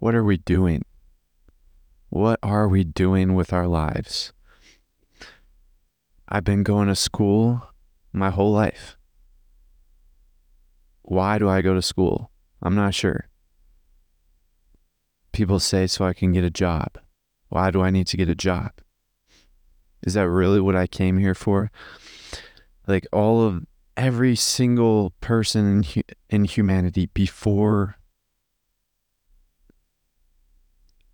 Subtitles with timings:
[0.00, 0.82] what are we doing?
[2.08, 4.32] What are we doing with our lives?
[6.26, 7.68] I've been going to school
[8.10, 8.96] my whole life.
[11.02, 12.30] Why do I go to school?
[12.62, 13.28] I'm not sure.
[15.32, 16.98] People say so I can get a job.
[17.50, 18.72] Why do I need to get a job?
[20.02, 21.70] Is that really what I came here for?
[22.86, 23.66] Like all of
[23.98, 27.99] every single person in, in humanity before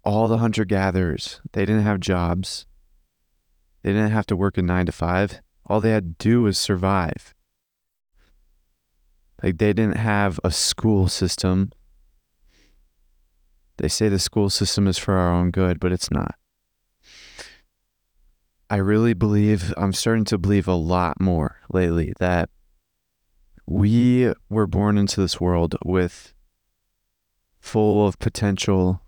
[0.06, 2.64] all the hunter gatherers, they didn't have jobs.
[3.82, 5.40] They didn't have to work a nine to five.
[5.66, 7.34] All they had to do was survive.
[9.42, 11.72] Like they didn't have a school system.
[13.78, 16.36] They say the school system is for our own good, but it's not.
[18.70, 22.48] I really believe, I'm starting to believe a lot more lately that
[23.66, 26.32] we were born into this world with
[27.58, 29.02] full of potential.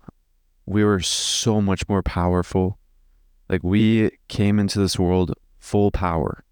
[0.69, 2.77] We were so much more powerful.
[3.49, 6.43] Like we came into this world full power.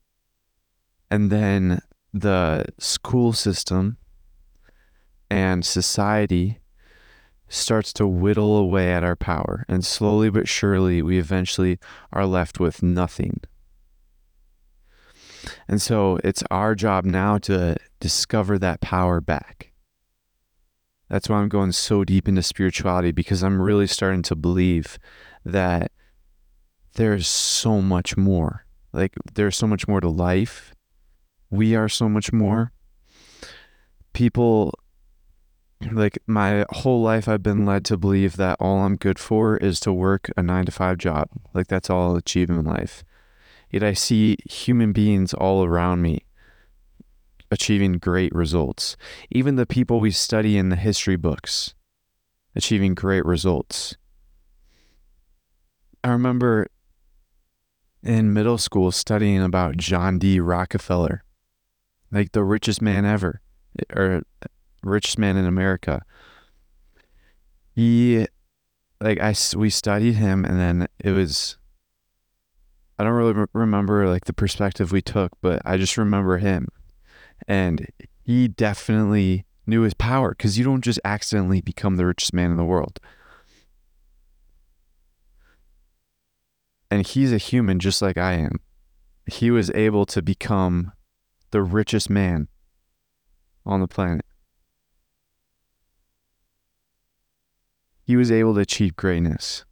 [1.12, 3.98] And then the school system
[5.30, 6.58] and society
[7.48, 9.64] starts to whittle away at our power.
[9.70, 11.78] And slowly but surely, we eventually
[12.12, 13.42] are left with nothing.
[15.68, 19.74] And so it's our job now to discover that power back.
[21.10, 25.00] That's why I'm going so deep into spirituality because I'm really starting to believe
[25.46, 25.92] that
[26.96, 28.66] there's so much more.
[28.92, 30.74] Like, there's so much more to life.
[31.50, 32.74] We are so much more.
[34.14, 34.74] People
[35.92, 39.80] like my whole life I've been led to believe that all I'm good for is
[39.82, 41.30] to work a 9 to 5 job.
[41.54, 43.04] Like that's all I'll achieve in life.
[43.70, 46.24] Yet I see human beings all around me
[47.52, 48.98] achieving great results.
[49.32, 51.74] Even the people we study in the history books
[52.56, 53.96] achieving great results.
[56.04, 56.68] I remember
[58.04, 60.40] in middle school studying about John D.
[60.40, 61.24] Rockefeller,
[62.12, 63.42] like the richest man ever,
[63.96, 64.24] or
[64.84, 66.02] richest man in America.
[67.74, 68.26] He,
[69.02, 71.58] like, I we studied him, and then it was.
[73.00, 76.68] I don't really remember like the perspective we took, but I just remember him,
[77.48, 77.88] and
[78.24, 82.58] he definitely knew his power because you don't just accidentally become the richest man in
[82.58, 83.00] the world.
[86.90, 88.62] And he's a human just like I am.
[89.26, 90.94] He was able to become
[91.52, 92.48] the richest man
[93.66, 94.26] on the planet.
[98.08, 99.66] he was able to achieve greatness.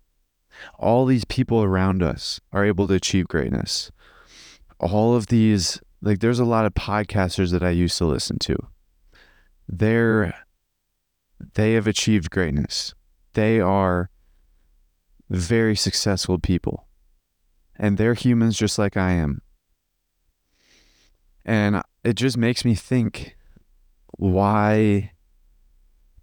[0.77, 3.91] All these people around us are able to achieve greatness.
[4.77, 8.55] All of these, like, there's a lot of podcasters that I used to listen to.
[9.67, 10.35] They're,
[11.55, 12.93] they have achieved greatness.
[13.33, 14.11] They are
[15.29, 16.87] very successful people.
[17.75, 19.41] And they're humans just like I am.
[21.43, 23.35] And it just makes me think
[24.17, 25.11] why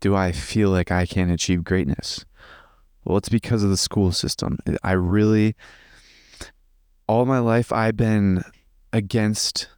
[0.00, 2.24] do I feel like I can't achieve greatness?
[3.04, 4.58] Well, it's because of the school system.
[4.84, 5.56] I really,
[7.08, 8.44] all my life, I've been
[8.92, 9.68] against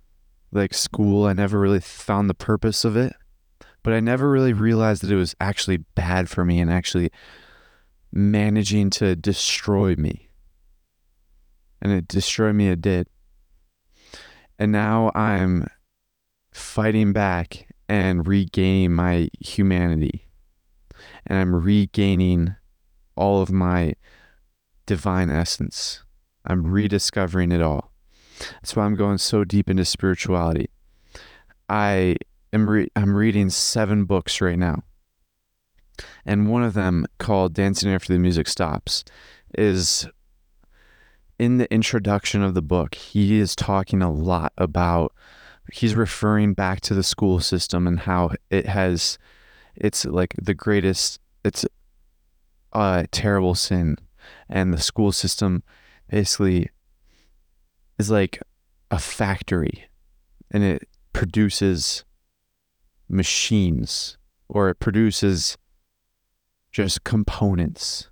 [0.52, 1.26] like school.
[1.26, 3.14] I never really found the purpose of it,
[3.82, 7.10] but I never really realized that it was actually bad for me and actually
[8.12, 10.30] managing to destroy me.
[11.82, 13.08] And it destroyed me, it did.
[14.58, 15.66] And now I'm
[16.52, 20.28] fighting back and regaining my humanity.
[21.26, 22.54] And I'm regaining
[23.16, 23.94] all of my
[24.86, 26.04] divine essence.
[26.46, 27.93] I'm rediscovering it all.
[28.52, 30.68] That's why I'm going so deep into spirituality.
[31.68, 32.16] I
[32.52, 34.82] am re- I'm reading seven books right now.
[36.24, 39.04] And one of them called Dancing After the Music Stops
[39.56, 40.08] is
[41.38, 45.12] in the introduction of the book, he is talking a lot about
[45.72, 49.18] he's referring back to the school system and how it has
[49.74, 51.64] it's like the greatest it's
[52.72, 53.96] a terrible sin
[54.48, 55.62] and the school system
[56.10, 56.68] basically
[57.98, 58.40] is like
[58.90, 59.84] a factory
[60.50, 62.04] and it produces
[63.08, 64.16] machines
[64.48, 65.56] or it produces
[66.72, 68.10] just components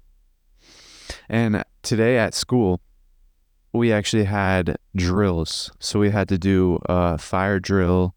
[1.29, 2.81] and today at school
[3.73, 5.71] we actually had drills.
[5.79, 8.15] So we had to do a fire drill,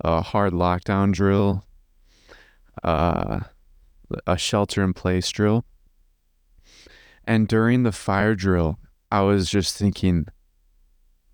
[0.00, 1.64] a hard lockdown drill,
[2.82, 3.40] uh,
[4.26, 5.64] a shelter in place drill.
[7.24, 8.78] And during the fire drill,
[9.10, 10.26] I was just thinking,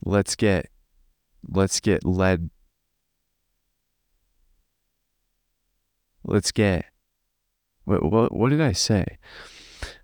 [0.05, 0.71] let's get,
[1.49, 2.51] let's get led
[6.25, 6.85] Let's get
[7.89, 9.17] what, what, what did I say?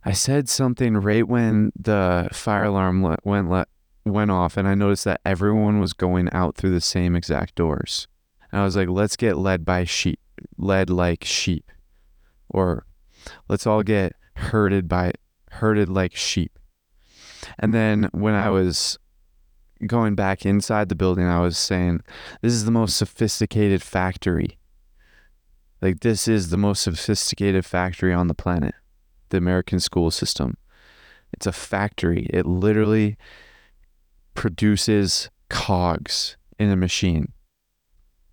[0.04, 3.66] I said something right when the fire alarm le- went le-
[4.06, 8.08] went off, and I noticed that everyone was going out through the same exact doors.
[8.50, 10.20] And I was like, let's get led by sheep,
[10.56, 11.70] led like sheep,
[12.48, 12.86] or
[13.48, 15.12] let's all get herded by
[15.50, 16.58] herded like sheep.
[17.58, 18.98] And then when I was
[19.86, 22.00] going back inside the building, I was saying,
[22.42, 24.58] this is the most sophisticated factory.
[25.80, 28.74] Like, this is the most sophisticated factory on the planet,
[29.28, 30.56] the American school system.
[31.32, 32.26] It's a factory.
[32.32, 33.16] It literally
[34.34, 37.32] produces cogs in a machine,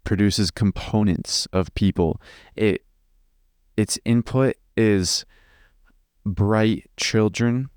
[0.04, 2.22] produces components of people.
[2.56, 2.86] It
[3.76, 5.26] its input is
[6.26, 7.71] bright children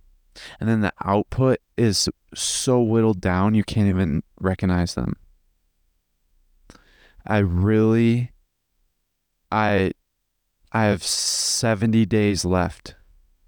[0.60, 5.16] and then the output is so whittled down you can't even recognize them.
[7.26, 8.32] I really
[9.50, 9.92] I
[10.72, 12.96] I have 70 days left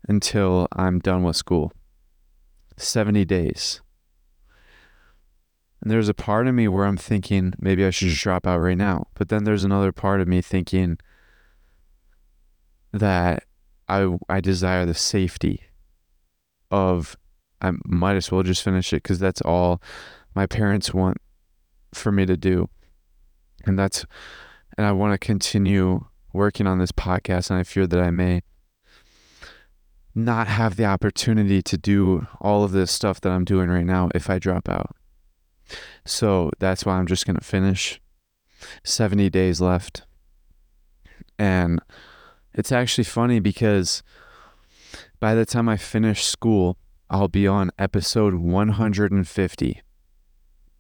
[0.09, 1.73] until I'm done with school.
[2.77, 3.81] 70 days.
[5.83, 8.59] And there's a part of me where I'm thinking maybe I should just drop out
[8.59, 9.09] right now.
[9.15, 10.99] But then there's another part of me thinking
[12.93, 13.44] that
[13.88, 15.65] I I desire the safety
[16.71, 17.17] of
[17.61, 19.81] I might as well just finish it because that's all
[20.35, 21.19] my parents want
[21.95, 22.69] for me to do.
[23.65, 24.05] And that's,
[24.77, 27.51] and I want to continue working on this podcast.
[27.51, 28.43] And I fear that I may
[30.15, 34.09] not have the opportunity to do all of this stuff that I'm doing right now
[34.15, 34.95] if I drop out.
[36.05, 38.01] So that's why I'm just going to finish
[38.85, 40.05] 70 days left.
[41.39, 41.81] And
[42.55, 44.03] it's actually funny because
[45.21, 46.77] by the time I finish school,
[47.09, 49.83] I'll be on episode 150.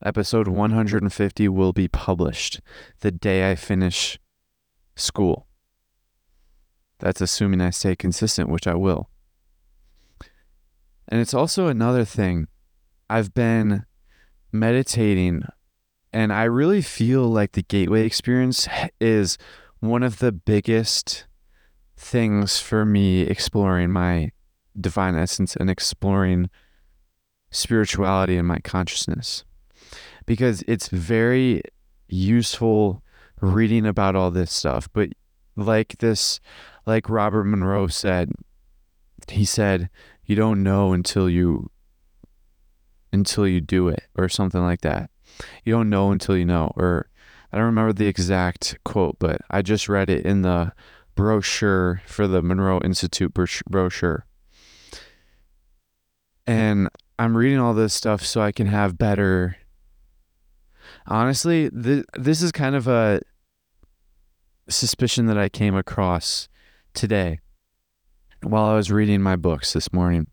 [0.04, 2.60] Episode 150 will be published
[3.00, 4.18] the day I finish
[4.94, 5.46] school.
[6.98, 9.08] That's assuming I stay consistent, which I will.
[11.08, 12.48] And it's also another thing.
[13.08, 13.84] I've been
[14.52, 15.44] meditating,
[16.12, 18.66] and I really feel like the gateway experience
[19.00, 19.38] is
[19.80, 21.25] one of the biggest
[21.96, 24.30] things for me exploring my
[24.78, 26.50] divine essence and exploring
[27.50, 29.44] spirituality and my consciousness.
[30.26, 31.62] Because it's very
[32.08, 33.02] useful
[33.40, 35.10] reading about all this stuff but
[35.56, 36.40] like this
[36.86, 38.30] like Robert Monroe said
[39.28, 39.90] he said
[40.24, 41.70] you don't know until you
[43.12, 45.10] until you do it or something like that.
[45.64, 47.08] You don't know until you know or
[47.52, 50.72] I don't remember the exact quote but I just read it in the
[51.16, 53.34] brochure for the Monroe Institute
[53.68, 54.26] brochure.
[56.46, 59.56] And I'm reading all this stuff so I can have better.
[61.08, 63.20] Honestly, th- this is kind of a
[64.68, 66.48] suspicion that I came across
[66.94, 67.40] today
[68.42, 70.28] while I was reading my books this morning.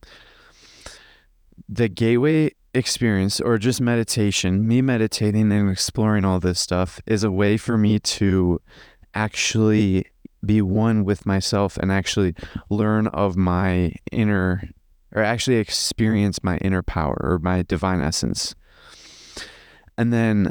[1.69, 7.31] The gateway experience or just meditation, me meditating and exploring all this stuff, is a
[7.31, 8.59] way for me to
[9.13, 10.07] actually
[10.45, 12.35] be one with myself and actually
[12.69, 14.69] learn of my inner
[15.13, 18.55] or actually experience my inner power or my divine essence.
[19.97, 20.49] And then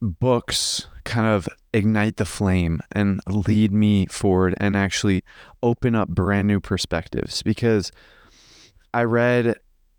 [0.00, 5.22] books kind of ignite the flame and lead me forward and actually
[5.62, 7.92] open up brand new perspectives because
[8.92, 9.56] I read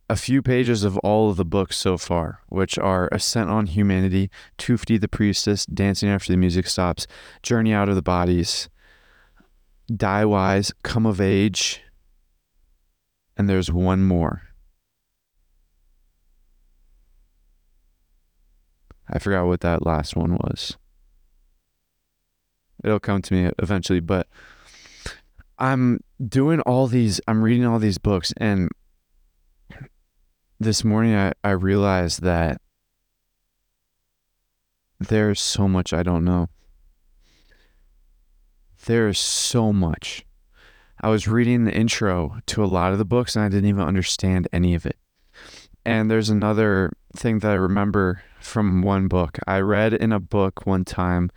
[0.09, 4.29] a few pages of all of the books so far, which are Ascent of Humanity,
[4.57, 7.07] Tufti the Priestess, Dancing After the Music Stops,
[7.43, 8.69] Journey Out of the Bodies,
[9.93, 11.81] Die Wise, Come of Age,
[13.35, 14.43] and there's one more.
[19.09, 20.77] I forgot what that last one was.
[22.83, 24.27] It'll come to me eventually, but
[25.57, 28.69] I'm doing all these, I'm reading all these books, and
[30.59, 32.61] this morning I, I realized that
[34.99, 36.49] there's so much I don't know.
[38.85, 40.25] There's so much.
[41.01, 43.81] I was reading the intro to a lot of the books and I didn't even
[43.81, 44.97] understand any of it.
[45.85, 49.37] And there's another thing that I remember from one book.
[49.47, 51.31] I read in a book one time,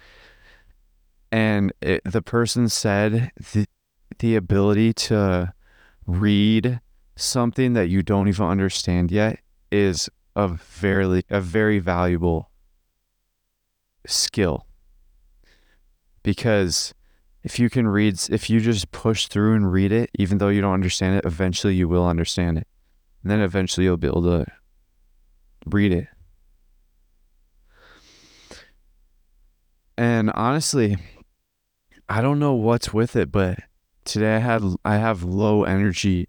[1.30, 3.66] and it, the person said the,
[4.18, 5.52] the ability to
[6.04, 6.80] read
[7.20, 12.50] something that you don't even understand yet is a very a very valuable
[14.06, 14.66] skill
[16.22, 16.94] because
[17.42, 20.60] if you can read if you just push through and read it even though you
[20.60, 22.66] don't understand it eventually you will understand it
[23.22, 24.46] and then eventually you'll be able to
[25.66, 26.08] read it
[29.98, 30.96] and honestly
[32.10, 33.60] I don't know what's with it, but
[34.04, 36.28] today I had I have low energy.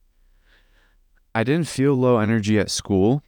[1.34, 3.24] I didn't feel low energy at school,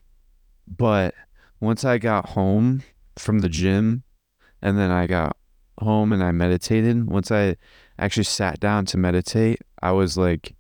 [0.68, 1.14] but
[1.60, 2.84] once I got home
[3.18, 4.04] from the gym
[4.62, 5.38] and then I got
[5.80, 7.56] home and I meditated, once I
[7.98, 10.56] actually sat down to meditate, I was like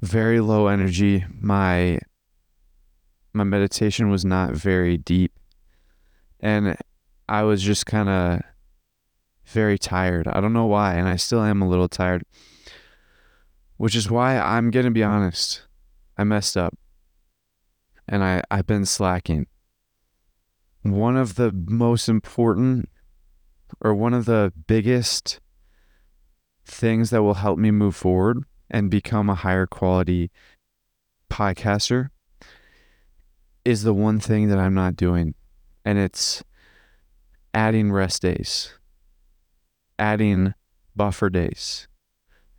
[0.00, 1.24] very low energy.
[1.40, 1.98] My
[3.32, 5.32] my meditation was not very deep
[6.40, 6.76] and
[7.28, 8.42] I was just kind of
[9.44, 10.26] very tired.
[10.26, 12.24] I don't know why, and I still am a little tired.
[13.76, 15.62] Which is why I'm going to be honest.
[16.20, 16.76] I messed up.
[18.06, 19.46] And I I've been slacking.
[20.82, 22.90] One of the most important
[23.80, 25.40] or one of the biggest
[26.66, 30.30] things that will help me move forward and become a higher quality
[31.30, 32.10] podcaster
[33.64, 35.34] is the one thing that I'm not doing.
[35.86, 36.44] And it's
[37.54, 38.74] adding rest days,
[39.98, 40.52] adding
[40.94, 41.88] buffer days,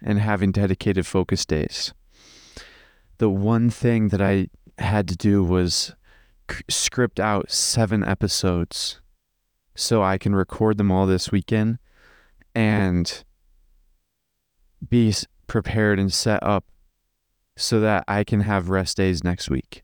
[0.02, 1.94] and having dedicated focus days.
[3.22, 4.48] The one thing that I
[4.80, 5.94] had to do was
[6.72, 9.00] script out seven episodes
[9.76, 11.78] so I can record them all this weekend
[12.56, 13.24] and
[14.90, 15.14] be
[15.46, 16.66] prepared and set up
[17.56, 19.84] so that I can have rest days next week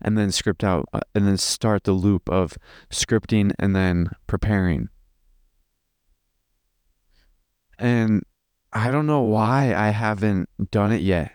[0.00, 2.56] and then script out uh, and then start the loop of
[2.88, 4.88] scripting and then preparing.
[7.78, 8.22] And
[8.72, 11.32] I don't know why I haven't done it yet.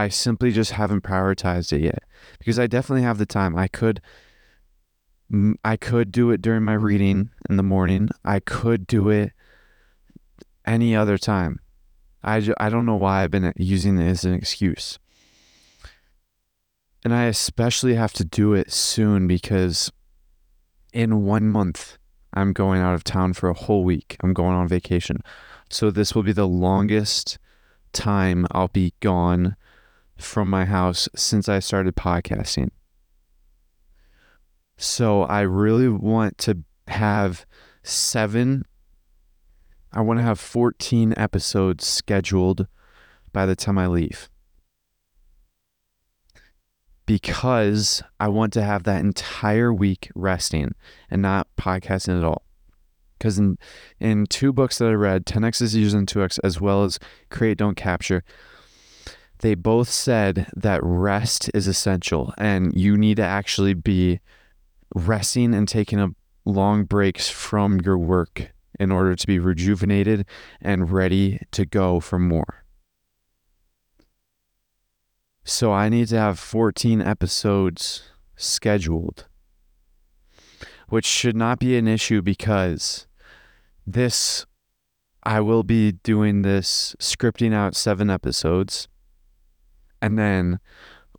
[0.00, 2.04] I simply just haven't prioritized it yet
[2.38, 3.54] because I definitely have the time.
[3.54, 4.00] I could
[5.62, 8.08] I could do it during my reading in the morning.
[8.24, 9.32] I could do it
[10.64, 11.60] any other time.
[12.22, 14.98] I, ju- I don't know why I've been using it as an excuse.
[17.04, 19.92] And I especially have to do it soon because
[20.94, 21.98] in one month,
[22.32, 24.16] I'm going out of town for a whole week.
[24.22, 25.18] I'm going on vacation.
[25.68, 27.38] So this will be the longest
[27.92, 29.56] time I'll be gone
[30.22, 32.70] from my house since I started podcasting.
[34.76, 36.58] So I really want to
[36.88, 37.44] have
[37.82, 38.64] seven,
[39.92, 42.66] I want to have 14 episodes scheduled
[43.32, 44.28] by the time I leave
[47.10, 50.76] because I want to have that entire week resting
[51.10, 52.44] and not podcasting at all.
[53.18, 53.58] Because in
[53.98, 57.58] in two books that I read, 10x is used in 2x as well as Create
[57.58, 58.22] Don't Capture,
[59.40, 64.20] they both said that rest is essential and you need to actually be
[64.94, 66.10] resting and taking up
[66.44, 70.24] long breaks from your work in order to be rejuvenated
[70.60, 72.64] and ready to go for more.
[75.44, 78.02] So I need to have 14 episodes
[78.36, 79.26] scheduled,
[80.88, 83.06] which should not be an issue because
[83.86, 84.46] this,
[85.22, 88.88] I will be doing this, scripting out seven episodes.
[90.02, 90.60] And then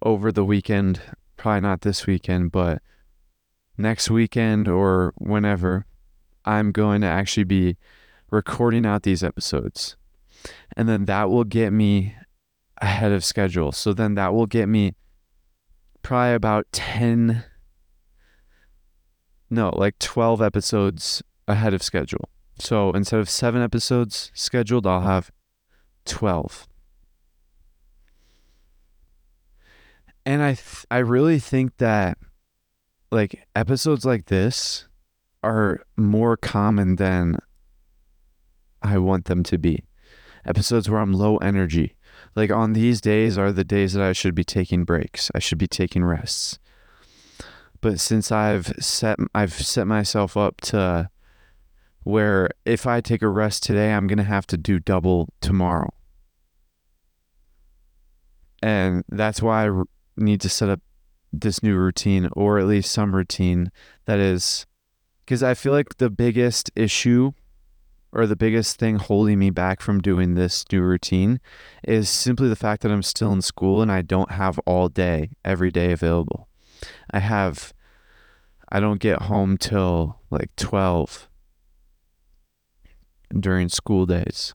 [0.01, 1.01] over the weekend,
[1.37, 2.81] probably not this weekend, but
[3.77, 5.85] next weekend or whenever,
[6.45, 7.77] I'm going to actually be
[8.31, 9.95] recording out these episodes.
[10.75, 12.15] And then that will get me
[12.81, 13.71] ahead of schedule.
[13.71, 14.95] So then that will get me
[16.01, 17.43] probably about 10
[19.53, 22.29] no, like 12 episodes ahead of schedule.
[22.57, 25.29] So instead of 7 episodes scheduled, I'll have
[26.05, 26.67] 12.
[30.25, 32.17] And I th- I really think that
[33.11, 34.87] like episodes like this
[35.43, 37.37] are more common than
[38.81, 39.83] I want them to be.
[40.45, 41.95] Episodes where I'm low energy,
[42.35, 45.29] like on these days are the days that I should be taking breaks.
[45.35, 46.59] I should be taking rests.
[47.79, 51.09] But since I've set I've set myself up to
[52.03, 55.93] where if I take a rest today, I'm going to have to do double tomorrow.
[58.63, 59.81] And that's why I
[60.21, 60.81] need to set up
[61.33, 63.71] this new routine or at least some routine
[64.05, 64.65] that is
[65.25, 67.31] because I feel like the biggest issue
[68.11, 71.39] or the biggest thing holding me back from doing this new routine
[71.83, 75.29] is simply the fact that I'm still in school and I don't have all day,
[75.45, 76.49] every day available.
[77.11, 77.73] I have,
[78.69, 81.29] I don't get home till like 12
[83.39, 84.53] during school days.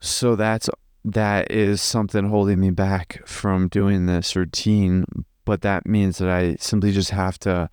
[0.00, 0.70] So that's,
[1.04, 5.04] that is something holding me back from doing this routine.
[5.44, 7.68] But that means that I simply just have to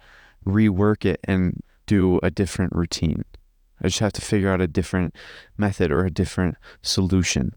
[0.46, 3.24] rework it and do a different routine.
[3.82, 5.16] I just have to figure out a different
[5.58, 7.54] method or a different solution.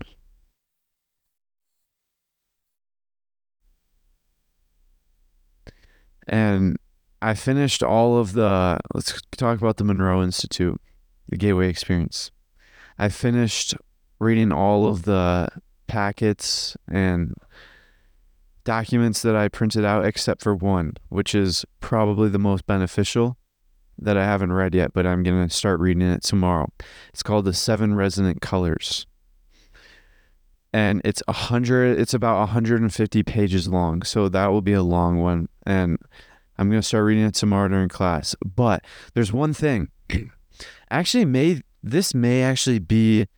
[6.26, 6.78] And
[7.21, 10.81] I finished all of the, let's talk about the Monroe Institute.
[11.28, 12.31] the Gateway Experience.
[12.99, 13.75] I finished
[14.21, 15.49] reading all of the
[15.87, 17.35] packets and
[18.64, 23.37] documents that I printed out except for one, which is probably the most beneficial
[23.99, 26.71] that I haven't read yet, but I'm going to start reading it tomorrow.
[27.11, 29.07] It's called The Seven Resonant Colors.
[30.73, 34.03] And it's a hundred it's about 150 pages long.
[34.03, 35.49] So that will be a long one.
[35.64, 35.99] And
[36.59, 38.35] I'm gonna start reading it tomorrow during class.
[38.45, 39.91] But there's one thing.
[40.91, 43.29] actually may this may actually be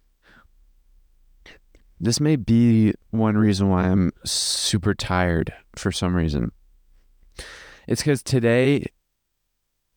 [2.01, 6.53] this may be one reason why I'm super tired for some reason.
[7.89, 8.87] It's because today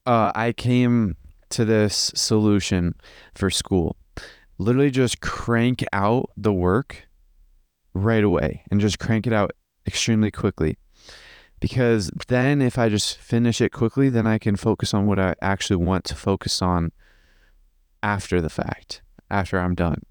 [0.05, 1.17] uh, I came
[1.49, 2.95] to this solution
[3.35, 3.97] for school.
[4.57, 7.07] Literally just crank out the work
[7.93, 9.51] right away and just crank it out
[9.85, 10.77] extremely quickly.
[11.59, 15.35] Because then, if I just finish it quickly, then I can focus on what I
[15.41, 16.93] actually want to focus on
[18.01, 20.03] after the fact, after I'm done.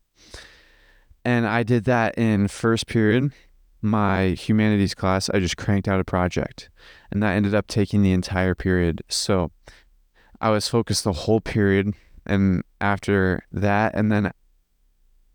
[1.29, 3.35] And I did that in first period,
[3.83, 5.29] my humanities class.
[5.29, 6.71] I just cranked out a project,
[7.11, 9.03] and that ended up taking the entire period.
[9.11, 9.51] So
[10.41, 11.93] I was focused the whole period,
[12.25, 14.33] and after that, and then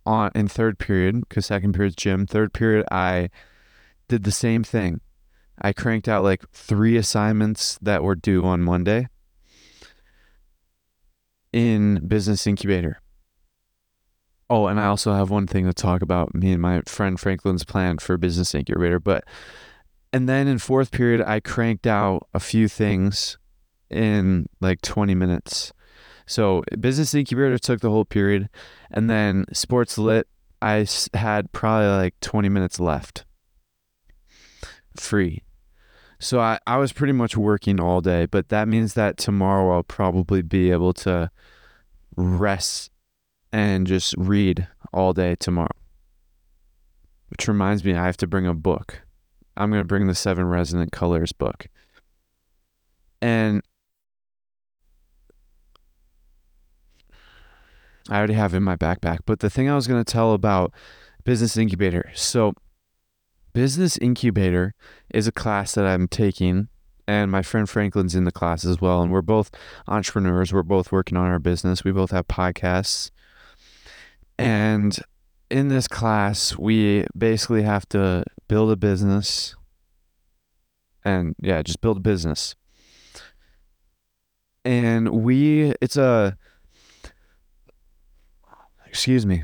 [0.03, 2.25] on in third period, because second period's gym.
[2.25, 3.29] Third period, I
[4.07, 4.99] did the same thing.
[5.61, 9.09] I cranked out like three assignments that were due on Monday
[11.51, 13.02] in Business Incubator.
[14.53, 17.63] Oh, and I also have one thing to talk about me and my friend Franklin's
[17.63, 18.99] plan for business incubator.
[18.99, 19.23] But
[20.13, 23.39] and then in fourth period, I cranked out a few things
[23.89, 25.73] in like 20 minutes.
[26.27, 28.47] So business incubator took the whole period,
[28.91, 30.27] and then sports lit,
[30.61, 33.25] I had probably like 20 minutes left
[34.95, 35.41] free.
[36.19, 39.81] So I, I was pretty much working all day, but that means that tomorrow I'll
[39.81, 41.31] probably be able to
[42.15, 42.91] rest
[43.53, 45.69] and just read all day tomorrow.
[47.29, 49.03] Which reminds me, I have to bring a book.
[49.55, 51.67] I'm going to bring the Seven Resonant Colors book.
[53.21, 53.61] And
[58.09, 59.19] I already have in my backpack.
[59.25, 60.73] But the thing I was going to tell about
[61.23, 62.11] Business Incubator.
[62.15, 62.53] So,
[63.53, 64.73] Business Incubator
[65.13, 66.69] is a class that I'm taking,
[67.07, 69.01] and my friend Franklin's in the class as well.
[69.01, 69.51] And we're both
[69.87, 70.51] entrepreneurs.
[70.51, 71.83] We're both working on our business.
[71.83, 73.11] We both have podcasts
[74.37, 74.97] and
[75.49, 79.55] in this class, we basically have to build a business
[81.05, 82.55] and yeah, just build a business.
[84.65, 86.37] And we, it's a,
[88.87, 89.43] excuse me,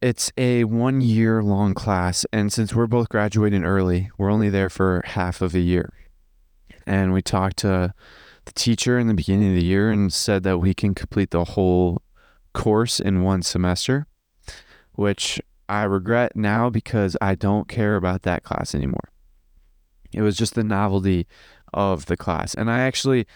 [0.00, 2.24] it's a one year long class.
[2.32, 5.92] And since we're both graduating early, we're only there for half of a year.
[6.86, 7.92] And we talked to
[8.46, 11.44] the teacher in the beginning of the year and said that we can complete the
[11.44, 12.00] whole
[12.58, 14.08] course in one semester,
[14.94, 19.10] which I regret now because I don't care about that class anymore.
[20.12, 21.28] It was just the novelty
[21.72, 22.54] of the class.
[22.54, 23.28] And I actually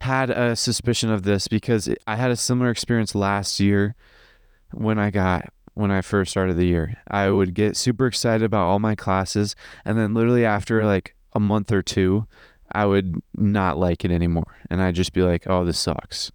[0.00, 3.94] had a suspicion of this because I had a similar experience last year
[4.72, 6.96] when I got when I first started the year.
[7.08, 9.54] I would get super excited about all my classes
[9.84, 12.26] and then literally after like a month or two,
[12.72, 16.32] I would not like it anymore and I'd just be like, "Oh, this sucks."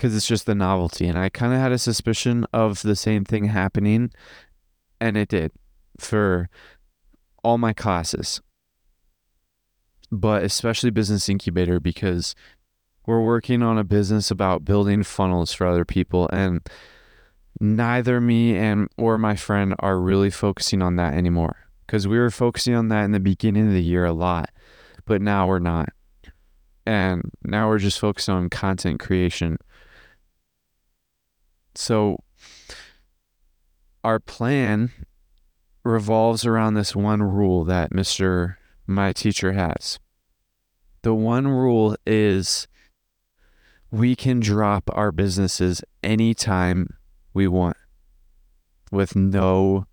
[0.00, 1.06] Because it's just the novelty.
[1.06, 4.10] And I kind of had a suspicion of the same thing happening,
[4.98, 5.52] and it did
[5.98, 6.48] for
[7.44, 8.40] all my classes,
[10.10, 12.34] but especially Business Incubator because
[13.04, 16.66] we're working on a business about building funnels for other people and
[17.60, 22.30] neither me and or my friend are really focusing on that anymore because we were
[22.30, 24.50] focusing on that in the beginning of the year a lot
[25.06, 25.88] but now we're not
[26.86, 29.58] and now we're just focused on content creation
[31.74, 32.18] so
[34.02, 34.90] our plan
[35.84, 38.56] revolves around this one rule that Mr.
[38.86, 39.98] My teacher has.
[41.02, 42.68] The one rule is
[43.90, 46.96] we can drop our businesses anytime
[47.32, 47.76] we want
[48.90, 49.86] with no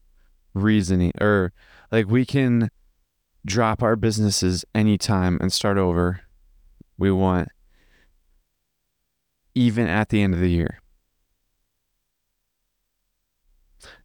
[0.54, 1.54] reasoning or
[1.92, 2.70] like we can
[3.46, 6.22] drop our businesses anytime and start over
[6.98, 7.50] we want
[9.56, 10.82] even at the end of the year.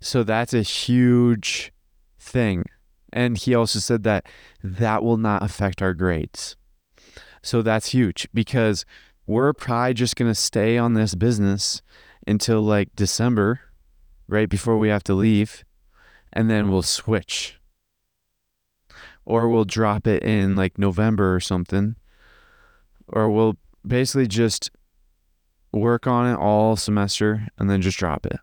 [0.02, 1.72] So that's a huge
[2.18, 2.64] thing.
[3.12, 4.26] And he also said that
[4.62, 6.56] that will not affect our grades.
[7.40, 8.84] So that's huge because
[9.26, 11.82] we're probably just going to stay on this business
[12.26, 13.60] until like December,
[14.26, 15.64] right before we have to leave.
[16.32, 17.60] And then we'll switch.
[19.24, 21.94] Or we'll drop it in like November or something.
[23.06, 24.70] Or we'll basically just
[25.72, 28.40] work on it all semester and then just drop it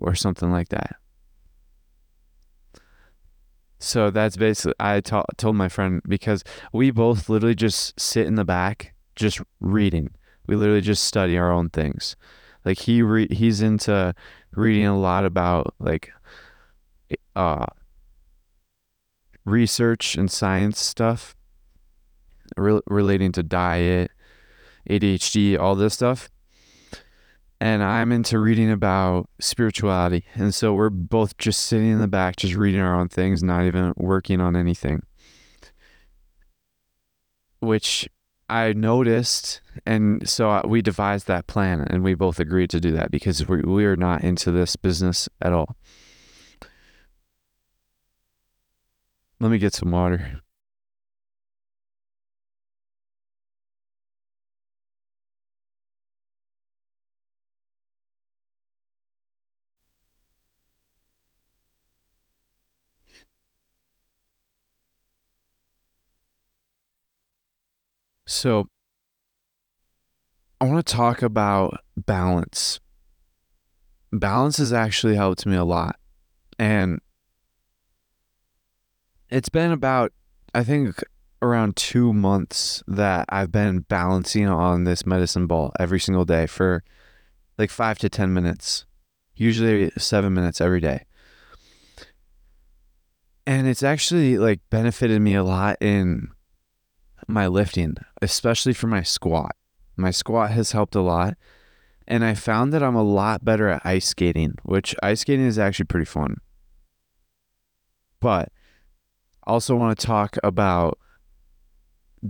[0.00, 0.96] or something like that.
[3.78, 8.44] So that's basically I told my friend because we both literally just sit in the
[8.44, 10.10] back just reading.
[10.46, 12.14] We literally just study our own things.
[12.64, 14.14] Like he re- he's into
[14.52, 16.10] reading a lot about like
[17.34, 17.64] uh
[19.46, 21.34] research and science stuff
[22.56, 24.10] re- relating to diet,
[24.88, 26.30] ADHD, all this stuff.
[27.60, 30.24] And I'm into reading about spirituality.
[30.34, 33.66] And so we're both just sitting in the back, just reading our own things, not
[33.66, 35.02] even working on anything.
[37.60, 38.08] Which
[38.48, 39.60] I noticed.
[39.84, 43.60] And so we devised that plan and we both agreed to do that because we,
[43.60, 45.76] we are not into this business at all.
[49.38, 50.40] Let me get some water.
[68.40, 68.68] So,
[70.62, 72.80] I want to talk about balance.
[74.14, 75.96] Balance has actually helped me a lot.
[76.58, 77.02] And
[79.28, 80.14] it's been about,
[80.54, 81.04] I think,
[81.42, 86.82] around two months that I've been balancing on this medicine ball every single day for
[87.58, 88.86] like five to 10 minutes,
[89.34, 91.04] usually seven minutes every day.
[93.46, 96.30] And it's actually like benefited me a lot in
[97.32, 99.54] my lifting, especially for my squat.
[99.96, 101.36] My squat has helped a lot.
[102.06, 105.60] And I found that I'm a lot better at ice skating, which ice skating is
[105.60, 106.38] actually pretty fun.
[108.18, 108.50] But
[109.44, 110.98] I also want to talk about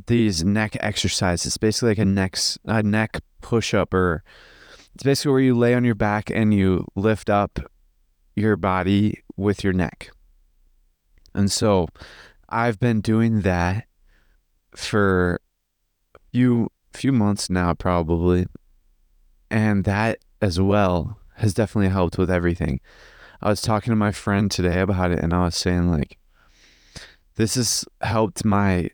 [0.06, 1.56] these neck exercises.
[1.56, 2.36] Basically like a neck
[2.66, 4.22] a neck push up or
[4.94, 7.58] it's basically where you lay on your back and you lift up
[8.36, 10.10] your body with your neck.
[11.34, 11.88] And so
[12.48, 13.86] I've been doing that
[14.74, 15.40] for
[16.14, 18.46] a few few months now probably.
[19.50, 22.80] And that as well has definitely helped with everything.
[23.40, 26.18] I was talking to my friend today about it and I was saying like
[27.36, 28.90] this has helped my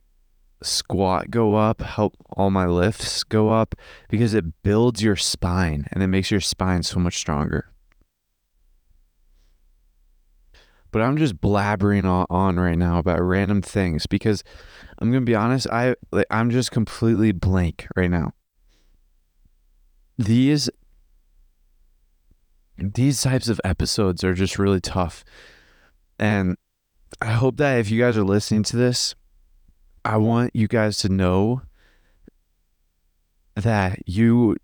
[0.63, 3.75] squat go up, help all my lifts go up
[4.09, 7.71] because it builds your spine and it makes your spine so much stronger.
[10.97, 14.43] But I'm just blabbering on right now about random things because
[14.99, 15.67] I'm gonna be honest.
[15.69, 18.33] I like, I'm just completely blank right now.
[20.17, 20.71] These
[22.79, 25.23] these types of episodes are just really tough,
[26.19, 26.57] and
[27.21, 29.15] I hope that if you guys are listening to this,
[30.03, 31.61] I want you guys to know
[33.55, 34.57] that you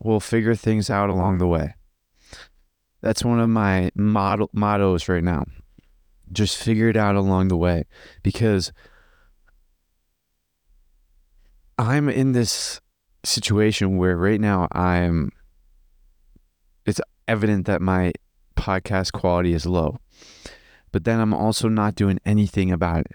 [0.00, 1.74] will figure things out along the way.
[3.00, 5.44] That's one of my model mottos right now.
[6.32, 7.84] Just figure it out along the way
[8.22, 8.72] because
[11.78, 12.80] I'm in this
[13.24, 15.32] situation where right now I'm
[16.86, 18.12] it's evident that my
[18.56, 19.98] podcast quality is low.
[20.92, 23.12] But then I'm also not doing anything about it.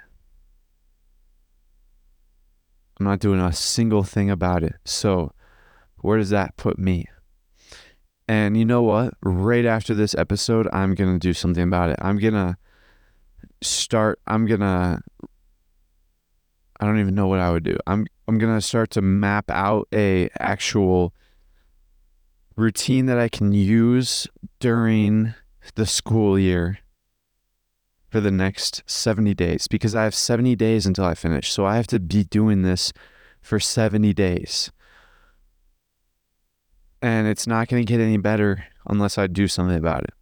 [3.00, 4.76] I'm not doing a single thing about it.
[4.86, 5.34] So,
[5.98, 7.08] where does that put me?
[8.28, 9.14] And you know what?
[9.22, 11.98] Right after this episode, I'm going to do something about it.
[12.02, 12.58] I'm going to
[13.62, 15.02] start I'm going to
[16.80, 17.78] I don't even know what I would do.
[17.88, 21.14] I'm I'm gonna start to map out a actual
[22.56, 24.28] routine that I can use
[24.60, 25.34] during
[25.76, 26.80] the school year
[28.10, 31.52] for the next 70 days because I have 70 days until I finish.
[31.52, 32.94] So I have to be doing this
[33.42, 34.72] for 70 days.
[37.06, 40.14] And it's not going to get any better unless I do something about it.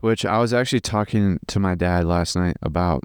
[0.00, 3.04] Which I was actually talking to my dad last night about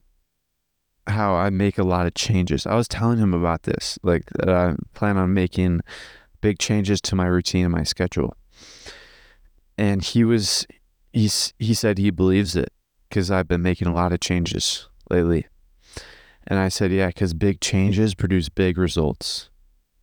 [1.05, 2.65] how I make a lot of changes.
[2.65, 5.81] I was telling him about this, like that I plan on making
[6.41, 8.35] big changes to my routine and my schedule.
[9.77, 10.65] And he was
[11.13, 12.73] he's he said he believes it
[13.11, 15.45] cuz I've been making a lot of changes lately.
[16.47, 19.51] And I said, yeah, cuz big changes produce big results.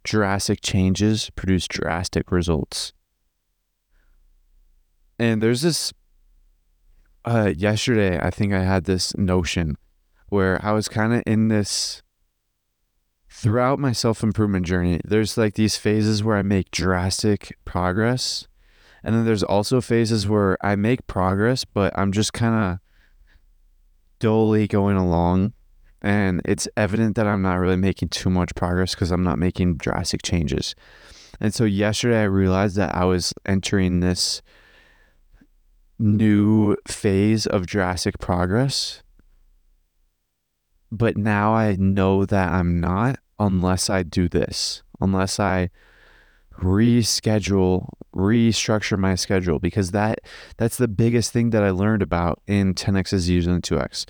[0.04, 2.92] Drastic changes produce drastic results.
[5.18, 5.92] And there's this
[7.24, 9.76] uh yesterday I think I had this notion
[10.28, 12.02] where I was kind of in this
[13.28, 15.00] throughout my self improvement journey.
[15.04, 18.46] There's like these phases where I make drastic progress.
[19.02, 22.78] And then there's also phases where I make progress, but I'm just kind of
[24.20, 25.54] dully going along
[26.02, 29.76] and it's evident that I'm not really making too much progress because I'm not making
[29.76, 30.74] drastic changes.
[31.40, 34.42] And so yesterday I realized that I was entering this
[35.98, 39.02] new phase of drastic progress.
[40.90, 45.70] But now I know that I'm not unless I do this, unless I
[46.58, 50.20] reschedule, restructure my schedule because that
[50.58, 54.04] that's the biggest thing that I learned about in 10x is using 2x.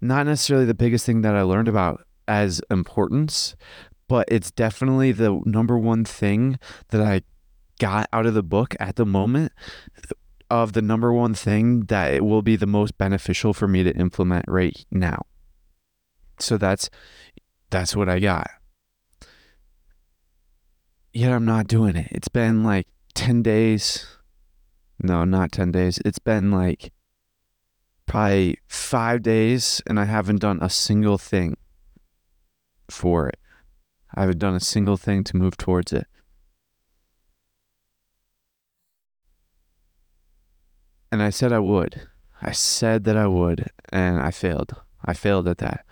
[0.00, 3.56] Not necessarily the biggest thing that I learned about as importance,
[4.08, 7.22] but it's definitely the number one thing that I
[7.78, 9.52] got out of the book at the moment
[10.50, 13.96] of the number one thing that it will be the most beneficial for me to
[13.96, 15.22] implement right now.
[16.38, 16.88] So that's
[17.70, 18.48] that's what I got.
[21.12, 22.08] Yet I'm not doing it.
[22.10, 24.06] It's been like 10 days.
[25.02, 25.98] No, not 10 days.
[26.04, 26.92] It's been like
[28.06, 31.56] probably 5 days and I haven't done a single thing
[32.88, 33.38] for it.
[34.14, 36.06] I haven't done a single thing to move towards it.
[41.12, 42.08] And I said I would.
[42.42, 44.76] I said that I would, and I failed.
[45.04, 45.86] I failed at that.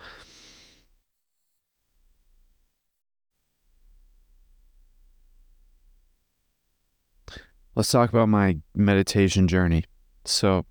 [7.74, 9.85] Let's talk about my meditation journey.
[10.24, 10.66] So,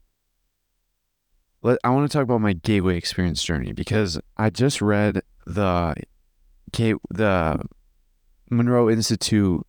[1.64, 5.96] let, I want to talk about my gateway experience journey because I just read the
[6.72, 7.64] gate the
[8.50, 9.66] Monroe Institute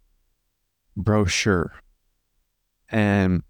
[0.97, 1.73] brochure.
[2.91, 3.43] And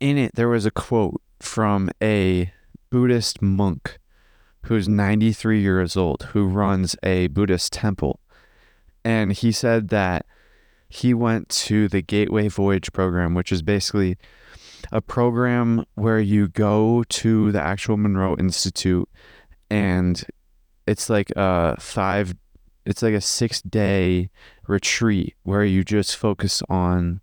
[0.00, 2.52] in it there was a quote from a
[2.90, 3.98] Buddhist monk
[4.66, 8.20] who's 93 years old who runs a Buddhist temple.
[9.04, 10.26] And he said that
[10.88, 14.18] he went to the Gateway Voyage program which is basically
[14.92, 19.08] a program where you go to the actual Monroe Institute
[19.70, 20.24] and
[20.86, 22.34] it's like a five
[22.86, 24.30] it's like a six day
[24.66, 27.20] retreat where you just focus on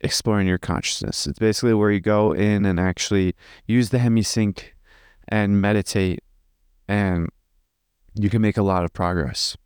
[0.00, 1.26] exploring your consciousness.
[1.26, 3.34] It's basically where you go in and actually
[3.66, 4.74] use the Hemi-Sync
[5.28, 6.20] and meditate
[6.88, 7.28] and
[8.14, 9.56] you can make a lot of progress.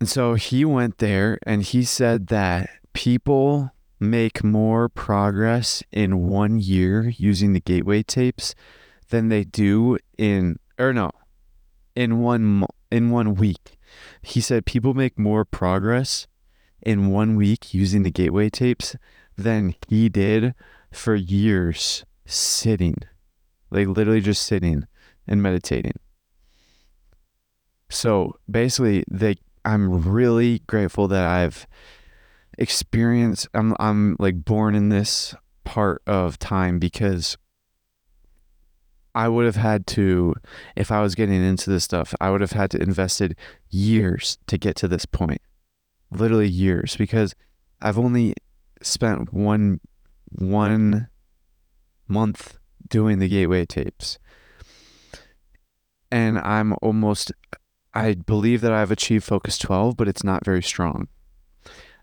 [0.00, 6.58] And so he went there and he said that people make more progress in one
[6.58, 8.54] year using the gateway tapes
[9.08, 11.10] than they do in or no
[11.94, 13.78] in one in one week.
[14.22, 16.26] He said people make more progress
[16.82, 18.96] in one week using the gateway tapes
[19.36, 20.54] than he did
[20.92, 22.96] for years sitting
[23.70, 24.86] like literally just sitting
[25.26, 25.94] and meditating.
[27.88, 31.66] So basically they i'm really grateful that i've
[32.58, 37.36] experienced i'm i'm like born in this part of time because
[39.16, 40.34] I would have had to,
[40.76, 43.34] if I was getting into this stuff, I would have had to invested
[43.70, 45.40] years to get to this point,
[46.10, 47.34] literally years, because
[47.80, 48.34] I've only
[48.82, 49.80] spent one
[50.30, 51.08] one
[52.06, 54.18] month doing the gateway tapes,
[56.10, 57.32] and I'm almost,
[57.94, 61.08] I believe that I've achieved focus twelve, but it's not very strong.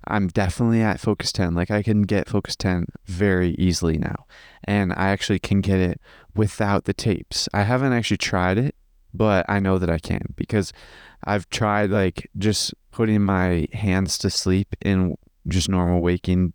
[0.08, 1.54] I'm definitely at focus 10.
[1.56, 4.26] Like I can get focus 10 very easily now.
[4.63, 6.02] And I actually can get it
[6.36, 7.48] without the tapes.
[7.54, 8.76] I haven't actually tried it,
[9.13, 10.74] but I know that I can because
[11.24, 16.54] I've tried like just putting my hands to sleep in just normal waking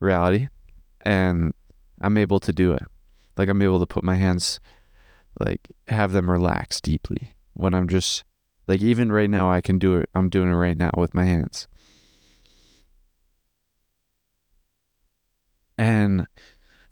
[0.00, 0.48] reality
[1.02, 1.54] and
[2.00, 2.82] I'm able to do it.
[3.36, 4.60] Like I'm able to put my hands
[5.40, 8.24] like have them relax deeply when I'm just
[8.66, 10.10] like even right now I can do it.
[10.14, 11.68] I'm doing it right now with my hands.
[15.78, 16.26] And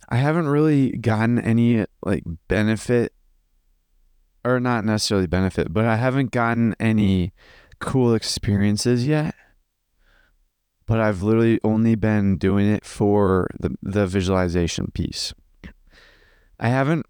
[0.08, 3.12] I haven't really gotten any like benefit
[4.44, 7.32] or not necessarily benefit, but I haven't gotten any
[7.80, 9.34] cool experiences yet.
[10.86, 15.34] But I've literally only been doing it for the the visualization piece.
[16.60, 17.06] I haven't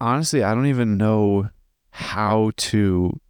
[0.00, 1.50] honestly, I don't even know
[1.90, 3.20] how to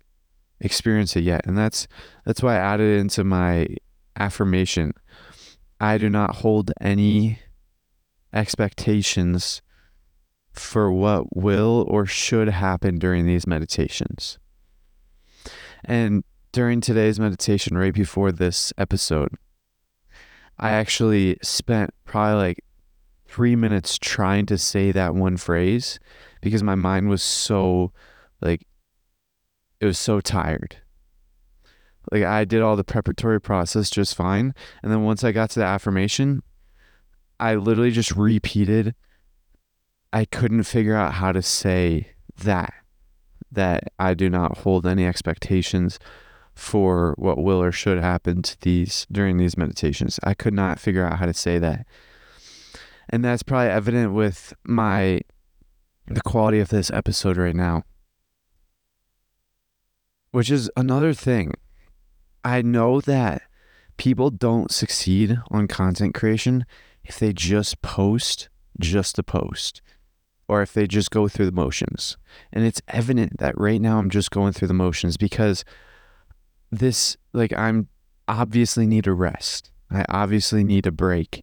[0.61, 1.47] experience it yet.
[1.47, 1.89] And that's
[2.27, 3.69] that's why I added into my
[4.17, 4.93] affirmation.
[5.81, 7.39] I do not hold any
[8.33, 9.63] expectations
[10.53, 14.39] for what will or should happen during these meditations.
[15.85, 19.31] And during today's meditation, right before this episode,
[20.59, 22.65] I actually spent probably like
[23.27, 26.01] three minutes trying to say that one phrase
[26.41, 27.93] because my mind was so
[28.41, 28.67] like
[29.81, 30.77] it was so tired.
[32.11, 34.55] Like I did all the preparatory process just fine.
[34.83, 36.43] And then once I got to the affirmation,
[37.41, 38.95] I literally just repeated.
[40.13, 42.75] I couldn't figure out how to say that
[43.53, 45.99] that I do not hold any expectations
[46.55, 50.21] for what will or should happen to these during these meditations.
[50.23, 51.87] I could not figure out how to say that.
[53.09, 55.23] And that's probably evident with my
[56.07, 57.85] the quality of this episode right now.
[60.31, 61.55] Which is another thing.
[62.45, 63.43] I know that
[63.97, 66.65] people don't succeed on content creation
[67.11, 69.83] if they just post just to post
[70.47, 72.17] or if they just go through the motions.
[72.53, 75.65] And it's evident that right now I'm just going through the motions because
[76.71, 77.89] this, like, I'm
[78.29, 79.73] obviously need a rest.
[79.91, 81.43] I obviously need a break.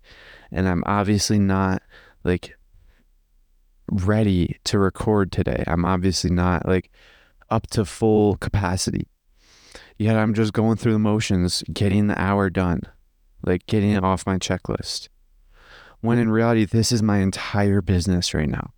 [0.54, 1.82] And I'm obviously not
[2.24, 2.56] like
[3.92, 5.66] ready to record today.
[5.68, 6.90] I'm obviously not like
[7.50, 9.10] up to full capacity.
[9.98, 12.84] Yet I'm just going through the motions, getting the hour done,
[13.44, 15.10] like getting it off my checklist.
[16.08, 18.72] When in reality, this is my entire business right now.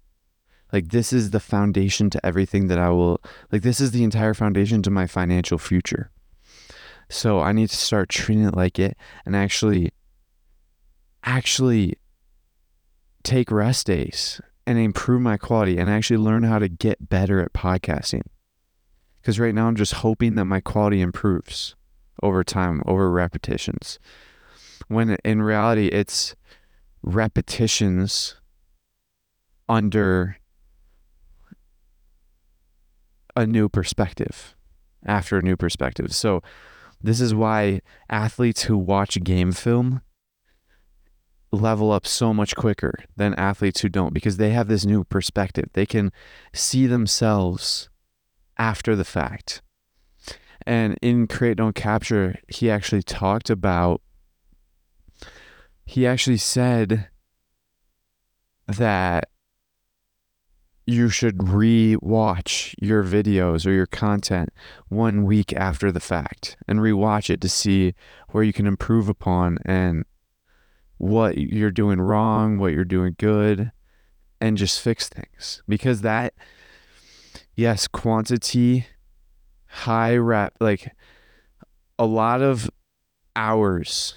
[0.74, 4.34] Like this is the foundation to everything that I will like this is the entire
[4.34, 6.10] foundation to my financial future.
[7.08, 9.92] So I need to start treating it like it and actually
[11.24, 12.00] actually
[13.22, 17.54] take rest days and improve my quality and actually learn how to get better at
[17.54, 18.24] podcasting.
[19.22, 21.76] Cuz right now I'm just hoping that my quality improves
[22.24, 24.00] over time, over repetitions.
[24.88, 26.36] When in reality it's
[27.02, 28.36] repetitions
[29.68, 30.38] under
[33.36, 34.56] a new perspective
[35.06, 36.14] after a new perspective.
[36.14, 36.42] So
[37.02, 40.02] this is why athletes who watch game film
[41.52, 45.70] level up so much quicker than athletes who don't because they have this new perspective.
[45.74, 46.12] They can
[46.54, 47.90] see themselves
[48.58, 49.62] after the fact.
[50.66, 54.02] And in Create Don't Capture, he actually talked about
[55.90, 57.08] he actually said
[58.68, 59.28] that
[60.86, 64.50] you should re-watch your videos or your content
[64.90, 67.96] one week after the fact and re-watch it to see
[68.30, 70.06] where you can improve upon and
[71.00, 73.72] what you're doing wrong, what you're doing good,
[74.40, 75.64] and just fix things.
[75.68, 76.36] Because that,
[77.56, 78.86] yes, quantity,
[79.66, 80.92] high rep, like
[81.98, 82.70] a lot of
[83.36, 84.14] hours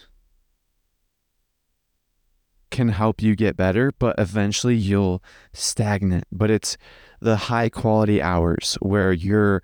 [2.72, 6.24] can help you get better, but eventually you'll stagnate.
[6.32, 6.76] But it's
[7.20, 9.62] the high quality hours where you're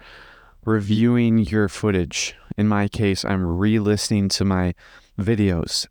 [0.65, 2.37] reviewing your footage.
[2.57, 4.75] In my case, I'm re listening to my
[5.19, 5.87] videos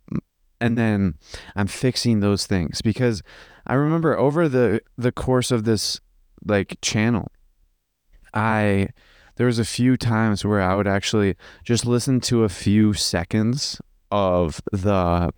[0.59, 1.15] and then
[1.55, 3.21] I'm fixing those things because
[3.65, 5.99] I remember over the the course of this
[6.45, 7.31] like channel,
[8.33, 8.89] I
[9.35, 13.79] there was a few times where I would actually just listen to a few seconds
[14.09, 15.31] of the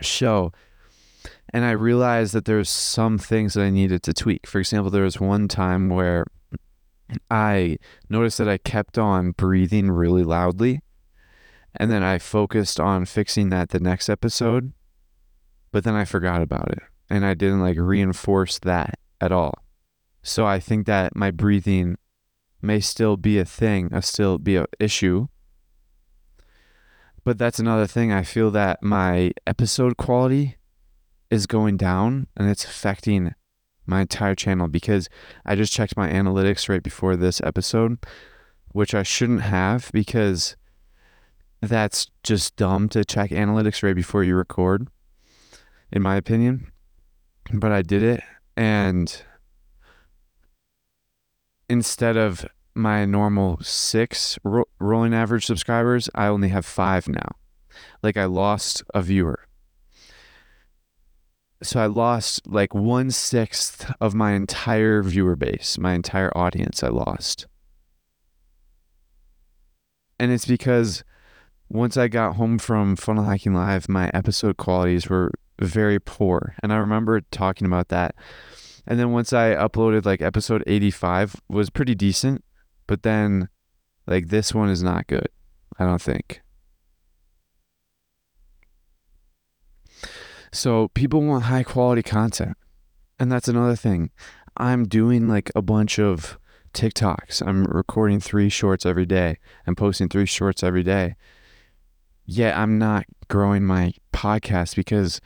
[0.00, 0.52] show
[1.54, 4.44] and I realized that there's some things that I needed to tweak.
[4.44, 6.26] For example, there was one time where
[7.30, 7.78] I
[8.10, 10.80] noticed that I kept on breathing really loudly.
[11.76, 14.72] And then I focused on fixing that the next episode,
[15.70, 19.64] but then I forgot about it and I didn't like reinforce that at all.
[20.24, 21.98] So I think that my breathing
[22.62, 25.28] may still be a thing, a still be an issue.
[27.22, 28.12] But that's another thing.
[28.12, 30.56] I feel that my episode quality
[31.34, 33.34] is going down and it's affecting
[33.86, 35.08] my entire channel because
[35.44, 37.98] I just checked my analytics right before this episode,
[38.68, 40.56] which I shouldn't have because
[41.60, 44.88] that's just dumb to check analytics right before you record,
[45.90, 46.70] in my opinion.
[47.52, 48.22] But I did it
[48.56, 49.22] and
[51.68, 57.36] instead of my normal six ro- rolling average subscribers, I only have five now.
[58.02, 59.40] Like I lost a viewer
[61.64, 66.82] so I lost like one sixth of my entire viewer base, my entire audience.
[66.82, 67.46] I lost.
[70.20, 71.04] And it's because
[71.68, 76.54] once I got home from Funnel Hacking Live, my episode qualities were very poor.
[76.62, 78.14] And I remember talking about that.
[78.86, 82.44] And then once I uploaded like episode 85 was pretty decent,
[82.86, 83.48] but then
[84.06, 85.28] like this one is not good.
[85.78, 86.42] I don't think.
[90.54, 92.56] So people want high quality content.
[93.18, 94.10] And that's another thing.
[94.56, 96.38] I'm doing like a bunch of
[96.72, 97.44] TikToks.
[97.44, 99.38] I'm recording three shorts every day.
[99.66, 101.16] I'm posting three shorts every day.
[102.24, 105.20] Yet I'm not growing my podcast because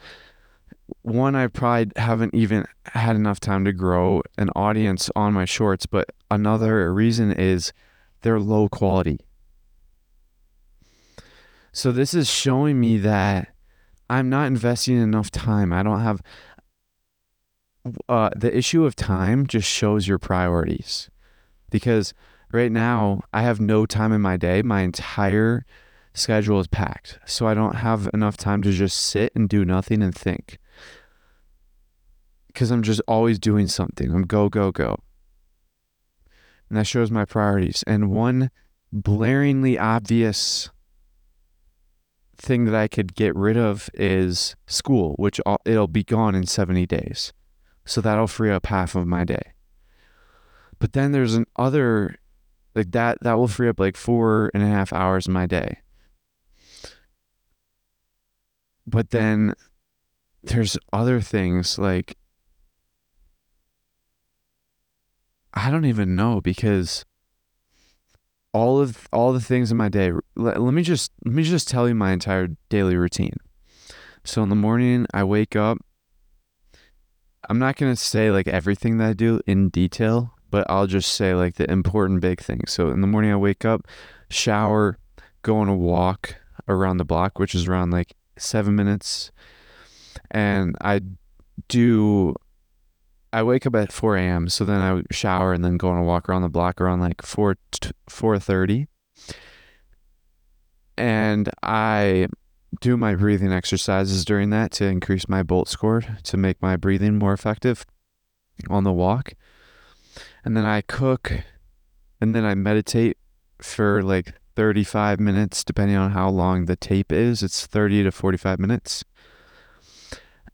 [1.03, 5.85] one, I probably haven't even had enough time to grow an audience on my shorts,
[5.85, 7.71] but another reason is
[8.21, 9.19] they're low quality.
[11.71, 13.49] So this is showing me that
[14.09, 15.71] I'm not investing enough time.
[15.71, 16.21] I don't have
[18.07, 21.09] uh, the issue of time just shows your priorities
[21.69, 22.13] because
[22.51, 24.61] right now I have no time in my day.
[24.61, 25.65] My entire
[26.13, 27.19] schedule is packed.
[27.25, 30.57] So I don't have enough time to just sit and do nothing and think.
[32.47, 34.13] Because I'm just always doing something.
[34.13, 34.99] I'm go, go, go.
[36.67, 37.83] And that shows my priorities.
[37.87, 38.51] And one
[38.93, 40.69] blaringly obvious
[42.41, 46.85] thing that I could get rid of is school, which it'll be gone in 70
[46.85, 47.33] days.
[47.85, 49.53] So that'll free up half of my day.
[50.79, 52.15] But then there's an other
[52.75, 55.79] like that that will free up like four and a half hours of my day.
[58.87, 59.53] But then
[60.43, 62.15] there's other things like
[65.53, 67.05] I don't even know because
[68.53, 71.67] all of all the things in my day let, let me just let me just
[71.69, 73.35] tell you my entire daily routine.
[74.23, 75.77] So in the morning I wake up
[77.49, 81.13] I'm not going to say like everything that I do in detail, but I'll just
[81.13, 82.71] say like the important big things.
[82.71, 83.87] So in the morning I wake up,
[84.29, 84.99] shower,
[85.41, 86.35] go on a walk
[86.67, 89.31] around the block, which is around like 7 minutes.
[90.29, 91.01] And I
[91.67, 92.35] do
[93.31, 94.49] I wake up at 4 a.m.
[94.49, 97.21] So then I shower and then go on a walk around the block around like
[97.21, 97.55] 4
[98.09, 98.87] 4:30.
[100.97, 102.27] And I
[102.81, 107.17] do my breathing exercises during that to increase my bolt score to make my breathing
[107.17, 107.85] more effective
[108.69, 109.33] on the walk.
[110.43, 111.43] And then I cook
[112.19, 113.17] and then I meditate
[113.61, 117.41] for like 35 minutes depending on how long the tape is.
[117.43, 119.03] It's 30 to 45 minutes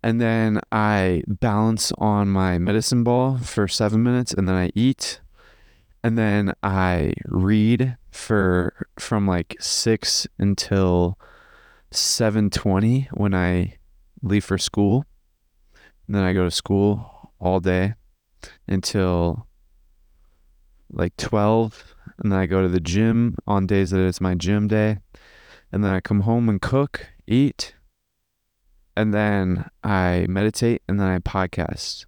[0.06, 5.20] and then I balance on my medicine ball for seven minutes, and then I eat,
[6.03, 11.18] and then I read for from like six until
[11.89, 13.78] seven twenty when I
[14.22, 15.06] leave for school.
[16.06, 17.95] And then I go to school all day
[18.68, 19.47] until
[20.91, 24.68] like 12 and then I go to the gym on days that it's my gym
[24.68, 24.99] day.
[25.72, 27.74] And then I come home and cook, eat,
[28.96, 32.06] and then I meditate and then I podcast.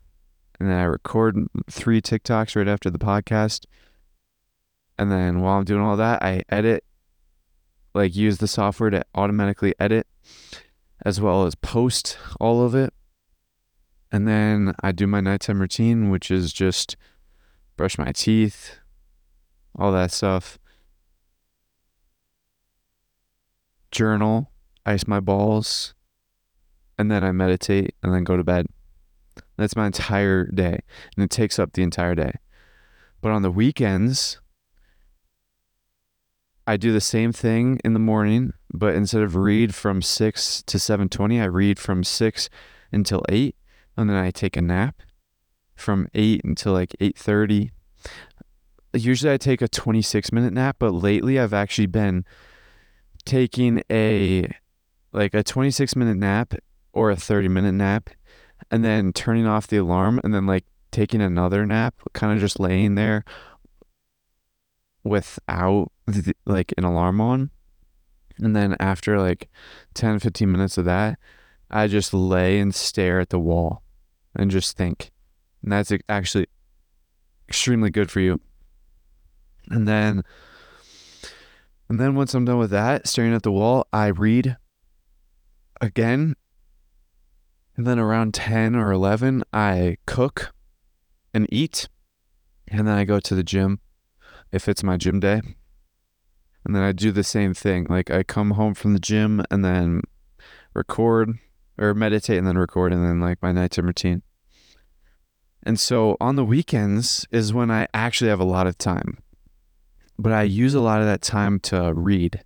[0.60, 1.38] And then I record
[1.70, 3.66] three TikToks right after the podcast.
[4.98, 6.84] And then while I'm doing all that, I edit,
[7.94, 10.08] like use the software to automatically edit
[11.06, 12.94] as well as post all of it.
[14.12, 16.96] And then I do my nighttime routine, which is just
[17.76, 18.78] brush my teeth,
[19.78, 20.58] all that stuff.
[23.92, 24.52] Journal,
[24.86, 25.94] ice my balls,
[26.98, 28.68] and then I meditate and then go to bed.
[29.58, 30.80] That's my entire day.
[31.16, 32.34] And it takes up the entire day.
[33.22, 34.40] But on the weekends,
[36.66, 40.78] I do the same thing in the morning, but instead of read from 6 to
[40.78, 42.50] 7:20, I read from 6
[42.92, 43.56] until 8,
[43.96, 45.02] and then I take a nap
[45.76, 47.72] from 8 until like 8:30.
[48.94, 52.26] Usually I take a 26 minute nap, but lately I've actually been
[53.26, 54.52] taking a
[55.14, 56.54] like a 26 minute nap
[56.98, 58.10] or a 30 minute nap
[58.72, 62.60] and then turning off the alarm and then like taking another nap, kind of just
[62.60, 63.24] laying there
[65.04, 67.52] without the, like an alarm on.
[68.40, 69.48] And then after like
[69.94, 71.20] 10, 15 minutes of that,
[71.70, 73.84] I just lay and stare at the wall
[74.36, 75.12] and just think.
[75.62, 76.48] And that's actually
[77.48, 78.42] extremely good for you.
[79.70, 80.24] And then
[81.90, 84.58] and then once I'm done with that, staring at the wall, I read
[85.80, 86.36] again
[87.78, 90.52] and then around 10 or 11, I cook
[91.34, 91.88] and eat.
[92.68, 93.80] And then I go to the gym
[94.52, 95.42] if it's my gym day.
[96.66, 97.86] And then I do the same thing.
[97.88, 100.02] Like I come home from the gym and then
[100.74, 101.38] record
[101.78, 104.24] or meditate and then record and then like my nighttime routine.
[105.64, 109.20] And so on the weekends is when I actually have a lot of time.
[110.18, 112.44] But I use a lot of that time to read,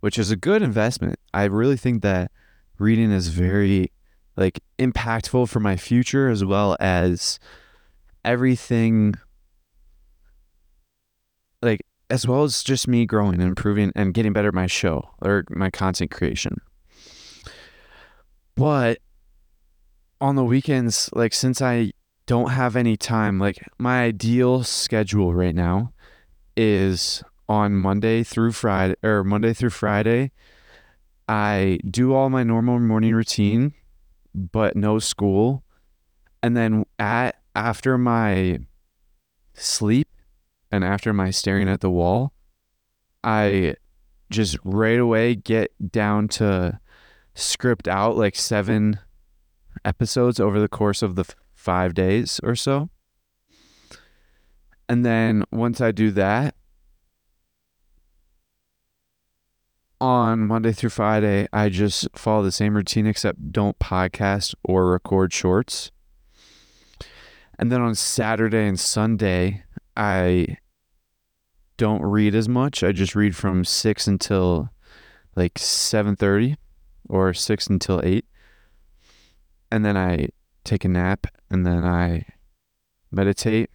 [0.00, 1.18] which is a good investment.
[1.34, 2.30] I really think that
[2.78, 3.92] reading is very
[4.36, 7.38] like impactful for my future as well as
[8.24, 9.14] everything
[11.60, 11.80] like
[12.10, 15.44] as well as just me growing and improving and getting better at my show or
[15.50, 16.60] my content creation.
[18.54, 18.98] But
[20.20, 21.92] on the weekends, like since I
[22.26, 25.92] don't have any time, like my ideal schedule right now
[26.56, 30.32] is on Monday through Friday or Monday through Friday.
[31.28, 33.72] I do all my normal morning routine
[34.34, 35.64] but no school.
[36.42, 38.60] And then at after my
[39.54, 40.08] sleep
[40.70, 42.32] and after my staring at the wall,
[43.22, 43.76] I
[44.30, 46.80] just right away get down to
[47.34, 48.98] script out like seven
[49.84, 51.24] episodes over the course of the
[51.54, 52.88] five days or so.
[54.88, 56.54] And then once I do that,
[60.02, 65.32] on Monday through Friday, I just follow the same routine except don't podcast or record
[65.32, 65.92] shorts.
[67.56, 69.62] And then on Saturday and Sunday,
[69.96, 70.56] I
[71.76, 72.82] don't read as much.
[72.82, 74.70] I just read from 6 until
[75.36, 76.56] like 7:30
[77.08, 78.24] or 6 until 8.
[79.70, 80.30] And then I
[80.64, 82.24] take a nap and then I
[83.12, 83.70] meditate.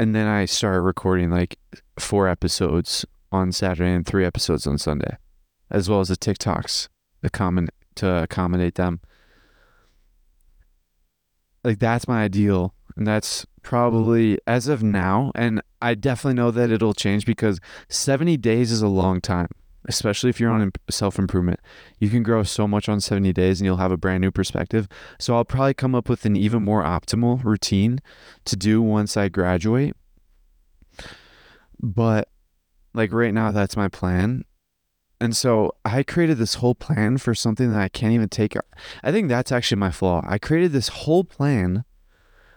[0.00, 1.58] And then I start recording like
[1.96, 5.16] four episodes on Saturday and three episodes on Sunday,
[5.70, 6.88] as well as the TikToks
[7.94, 9.00] to accommodate them.
[11.64, 15.32] Like that's my ideal, and that's probably as of now.
[15.34, 19.48] And I definitely know that it'll change because 70 days is a long time,
[19.86, 21.60] especially if you're on self improvement.
[22.00, 24.88] You can grow so much on 70 days and you'll have a brand new perspective.
[25.18, 28.00] So I'll probably come up with an even more optimal routine
[28.44, 29.94] to do once I graduate.
[31.80, 32.28] But
[32.94, 34.44] like right now, that's my plan.
[35.20, 38.56] And so I created this whole plan for something that I can't even take.
[39.04, 40.24] I think that's actually my flaw.
[40.26, 41.84] I created this whole plan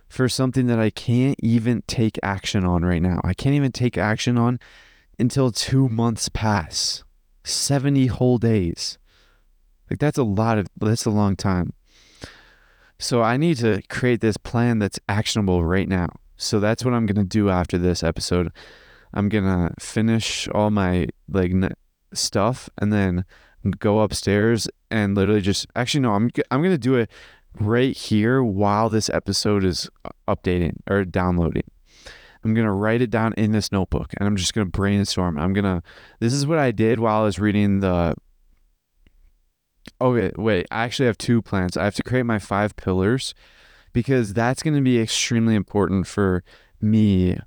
[0.07, 3.21] for something that I can't even take action on right now.
[3.23, 4.59] I can't even take action on
[5.19, 7.03] until two months pass
[7.43, 8.97] 70 whole days.
[9.89, 11.73] Like that's a lot of, that's a long time.
[12.97, 16.09] So I need to create this plan that's actionable right now.
[16.37, 18.51] So that's what I'm going to do after this episode.
[19.15, 21.73] I'm gonna finish all my like n-
[22.13, 23.25] stuff and then
[23.79, 27.09] go upstairs and literally just actually no I'm I'm gonna do it
[27.59, 31.63] right here while this episode is uh, updating or downloading.
[32.43, 35.39] I'm gonna write it down in this notebook and I'm just gonna brainstorm.
[35.39, 35.81] I'm gonna
[36.19, 38.15] this is what I did while I was reading the
[40.01, 41.77] Okay, wait, I actually have two plans.
[41.77, 43.33] I have to create my five pillars
[43.93, 46.43] because that's gonna be extremely important for
[46.81, 47.39] me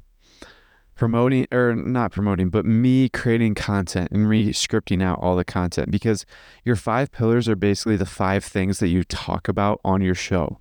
[0.99, 5.91] promoting or not promoting, but me creating content and re scripting out all the content
[5.91, 6.27] because
[6.65, 10.59] your five pillars are basically the five things that you talk about on your show.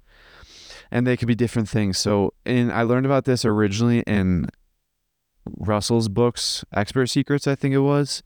[0.91, 1.97] And they could be different things.
[1.97, 4.47] So, and I learned about this originally in
[5.57, 8.23] Russell's books, Expert Secrets, I think it was,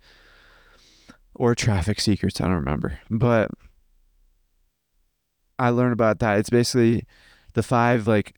[1.34, 2.99] or Traffic Secrets, I don't remember.
[3.09, 3.49] But
[5.57, 6.38] I learned about that.
[6.39, 7.05] It's basically
[7.53, 8.36] the five like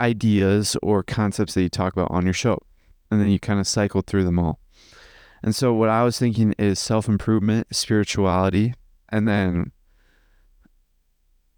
[0.00, 2.60] ideas or concepts that you talk about on your show.
[3.10, 4.58] And then you kind of cycle through them all.
[5.42, 8.74] And so what I was thinking is self-improvement, spirituality,
[9.10, 9.72] and then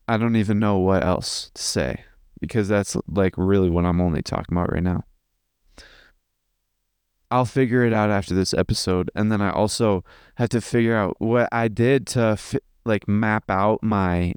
[0.09, 2.05] I don't even know what else to say
[2.41, 5.05] because that's like really what I'm only talking about right now.
[7.31, 10.05] I'll figure it out after this episode and then I also
[10.37, 14.35] have to figure out what I did to fi- like map out my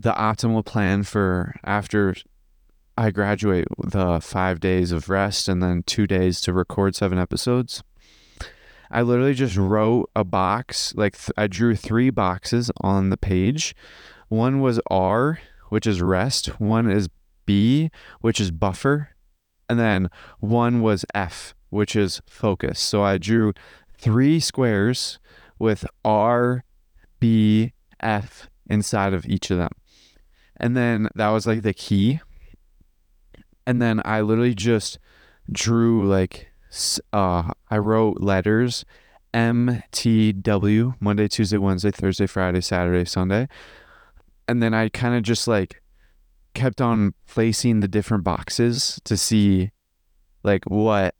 [0.00, 2.14] the optimal plan for after
[2.96, 7.82] I graduate the five days of rest and then two days to record seven episodes.
[8.90, 13.74] I literally just wrote a box, like th- I drew three boxes on the page.
[14.28, 15.38] One was R,
[15.68, 17.08] which is rest, one is
[17.46, 17.90] B,
[18.20, 19.10] which is buffer,
[19.68, 20.08] and then
[20.40, 22.80] one was F, which is focus.
[22.80, 23.52] So I drew
[23.98, 25.18] three squares
[25.58, 26.64] with R,
[27.20, 29.70] B, F inside of each of them.
[30.60, 32.20] And then that was like the key.
[33.66, 34.98] And then I literally just
[35.50, 36.48] drew like
[37.12, 38.84] uh I wrote letters
[39.32, 43.48] M T W Monday, Tuesday, Wednesday, Thursday, Friday, Saturday, Sunday.
[44.46, 45.82] And then I kind of just like
[46.54, 49.70] kept on placing the different boxes to see
[50.42, 51.14] like what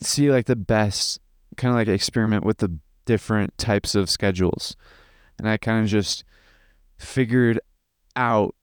[0.00, 1.20] see like the best
[1.56, 4.76] kind of like experiment with the different types of schedules.
[5.38, 6.24] And I kind of just
[6.96, 7.60] figured
[8.16, 8.54] out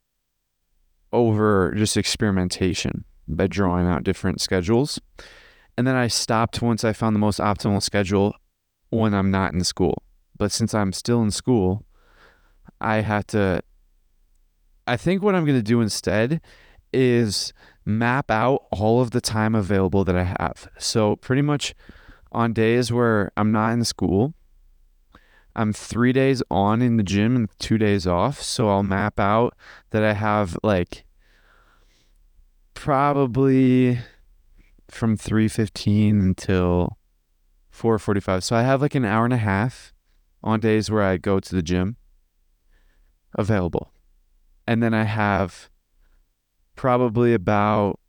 [1.14, 5.00] over just experimentation by drawing out different schedules.
[5.78, 8.34] And then I stopped once I found the most optimal schedule
[8.90, 10.04] when I'm not in school.
[10.38, 11.86] But since I'm still in school,
[12.80, 13.62] I have to.
[14.88, 16.42] I think what I'm going to do instead
[16.92, 17.54] is
[17.86, 20.68] map out all of the time available that I have.
[20.78, 21.74] So, pretty much
[22.32, 24.34] on days where I'm not in school,
[25.56, 28.42] I'm three days on in the gym and two days off.
[28.42, 29.56] So I'll map out
[29.90, 31.06] that I have like
[32.74, 34.00] probably
[34.90, 36.98] from 3.15 until
[37.74, 38.44] 4.45.
[38.44, 39.94] So I have like an hour and a half
[40.44, 41.98] on days where I go to the gym
[43.36, 43.94] available.
[44.68, 45.70] And then I have
[46.76, 48.00] probably about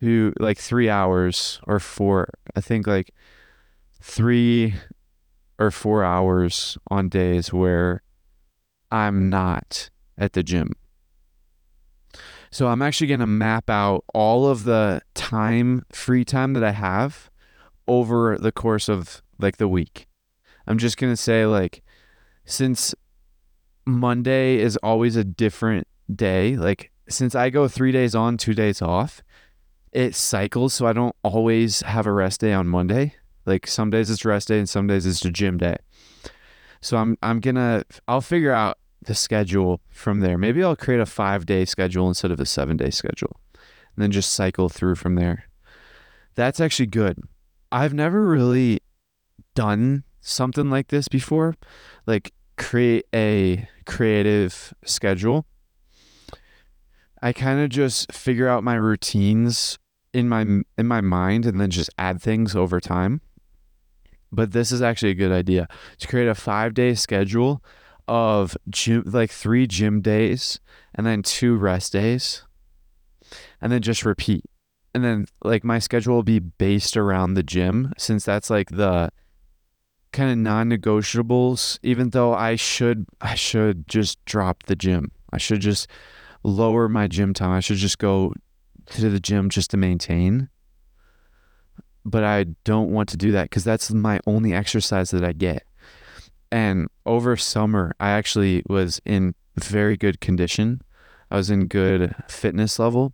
[0.00, 2.28] two, like three hours or four.
[2.54, 3.12] I think like
[4.00, 4.74] three
[5.58, 8.02] or four hours on days where
[8.90, 10.72] I'm not at the gym.
[12.50, 16.70] So I'm actually going to map out all of the time, free time that I
[16.70, 17.30] have
[17.86, 20.06] over the course of like the week.
[20.66, 21.82] I'm just going to say, like,
[22.44, 22.94] since
[23.86, 28.82] Monday is always a different day, like, since I go three days on, two days
[28.82, 29.22] off,
[29.92, 30.74] it cycles.
[30.74, 33.14] So I don't always have a rest day on Monday.
[33.48, 35.76] Like, some days it's rest day and some days it's a gym day.
[36.80, 40.38] So I'm, I'm to, I'll figure out the schedule from there.
[40.38, 43.40] Maybe I'll create a five day schedule instead of a seven day schedule
[43.98, 45.44] and then just cycle through from there.
[46.34, 47.18] That's actually good.
[47.72, 48.80] I've never really
[49.54, 51.56] done something like this before,
[52.06, 55.46] like create a creative schedule.
[57.20, 59.78] I kind of just figure out my routines
[60.12, 63.20] in my in my mind and then just add things over time.
[64.30, 65.68] But this is actually a good idea
[65.98, 67.62] to create a 5-day schedule
[68.06, 70.60] of gym like 3 gym days
[70.94, 72.42] and then 2 rest days
[73.60, 74.44] and then just repeat.
[74.94, 79.10] And then like my schedule will be based around the gym since that's like the
[80.12, 85.12] kind of non-negotiables even though I should I should just drop the gym.
[85.32, 85.86] I should just
[86.42, 87.50] lower my gym time.
[87.50, 88.32] I should just go
[88.86, 90.48] to the gym just to maintain.
[92.08, 95.64] But I don't want to do that cuz that's my only exercise that I get.
[96.50, 100.80] And over summer, I actually was in very good condition.
[101.30, 103.12] I was in good fitness level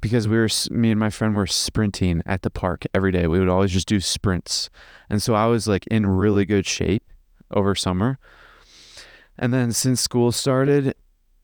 [0.00, 3.26] because we were me and my friend were sprinting at the park every day.
[3.26, 4.70] We would always just do sprints.
[5.10, 7.02] And so I was like in really good shape
[7.50, 8.18] over summer.
[9.38, 10.94] And then since school started,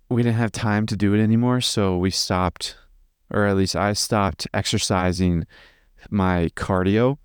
[0.09, 2.77] we didn't have time to do it anymore, so we stopped
[3.33, 5.47] or at least I stopped exercising
[6.11, 7.19] my cardio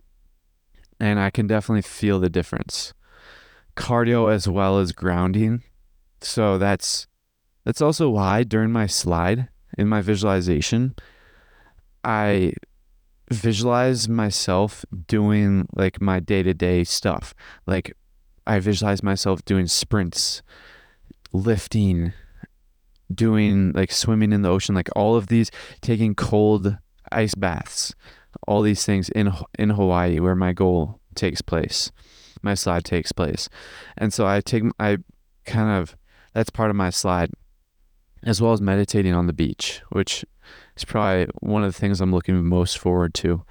[0.99, 2.93] and I can definitely feel the difference.
[3.75, 5.63] Cardio as well as grounding.
[6.21, 7.07] So that's
[7.63, 10.95] that's also why during my slide in my visualization
[12.03, 12.53] I
[13.29, 17.33] visualize myself doing like my day to day stuff.
[17.65, 17.95] Like
[18.45, 20.41] I visualize myself doing sprints,
[21.33, 22.13] lifting,
[23.13, 25.51] doing like swimming in the ocean, like all of these,
[25.81, 26.77] taking cold
[27.11, 27.93] ice baths,
[28.47, 31.91] all these things in in Hawaii where my goal takes place,
[32.41, 33.49] my slide takes place,
[33.97, 34.97] and so I take I
[35.45, 35.95] kind of
[36.33, 37.31] that's part of my slide,
[38.23, 40.25] as well as meditating on the beach, which
[40.75, 43.43] is probably one of the things I'm looking most forward to.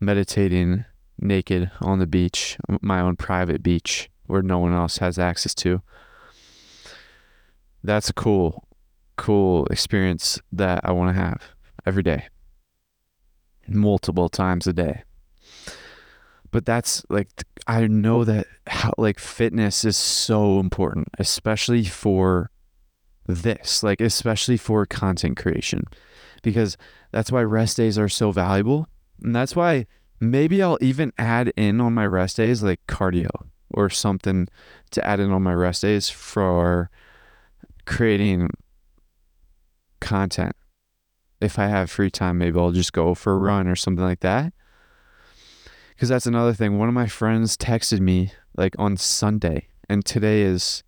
[0.00, 0.84] Meditating
[1.18, 5.82] naked on the beach, my own private beach where no one else has access to.
[7.84, 8.68] That's a cool,
[9.16, 11.54] cool experience that I want to have
[11.84, 12.28] every day,
[13.68, 15.02] multiple times a day.
[16.50, 17.28] But that's like,
[17.66, 22.50] I know that how, like, fitness is so important, especially for
[23.26, 25.84] this, like, especially for content creation
[26.42, 26.76] because
[27.10, 28.88] that's why rest days are so valuable.
[29.22, 29.86] And that's why
[30.20, 33.30] maybe I'll even add in on my rest days like cardio
[33.70, 34.48] or something
[34.90, 36.90] to add in on my rest days for
[37.86, 38.50] creating
[40.00, 40.54] content.
[41.42, 43.44] If I have free time, maybe I'll just go for a mm-hmm.
[43.44, 44.52] run or something like that.
[45.90, 46.78] Because that's another thing.
[46.78, 50.82] One of my friends texted me like on Sunday, and today is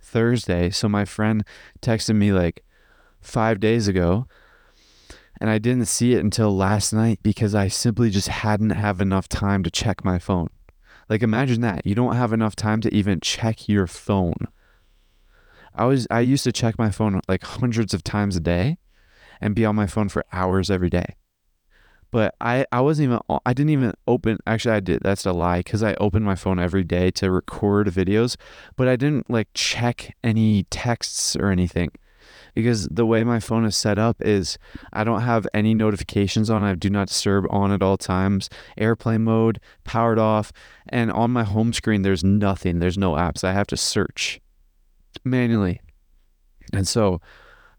[0.00, 0.70] Thursday.
[0.70, 1.44] So my friend
[1.80, 2.64] texted me like
[3.20, 4.26] five days ago
[5.40, 9.28] and I didn't see it until last night because I simply just hadn't have enough
[9.28, 10.48] time to check my phone.
[11.08, 11.84] Like imagine that.
[11.84, 14.46] You don't have enough time to even check your phone.
[15.74, 18.78] I was I used to check my phone like hundreds of times a day
[19.40, 21.16] and be on my phone for hours every day.
[22.10, 25.62] But I I wasn't even I didn't even open actually I did that's a lie
[25.62, 28.36] cuz I opened my phone every day to record videos,
[28.76, 31.90] but I didn't like check any texts or anything
[32.54, 34.58] because the way my phone is set up is
[34.92, 36.62] I don't have any notifications on.
[36.62, 40.52] I do not disturb on at all times, airplane mode, powered off,
[40.88, 42.78] and on my home screen there's nothing.
[42.78, 43.44] There's no apps.
[43.44, 44.40] I have to search
[45.24, 45.80] manually.
[46.72, 47.20] And so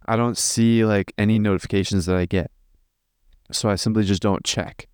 [0.08, 2.52] I don't see like any notifications that I get.
[3.52, 4.88] So I simply just don't check.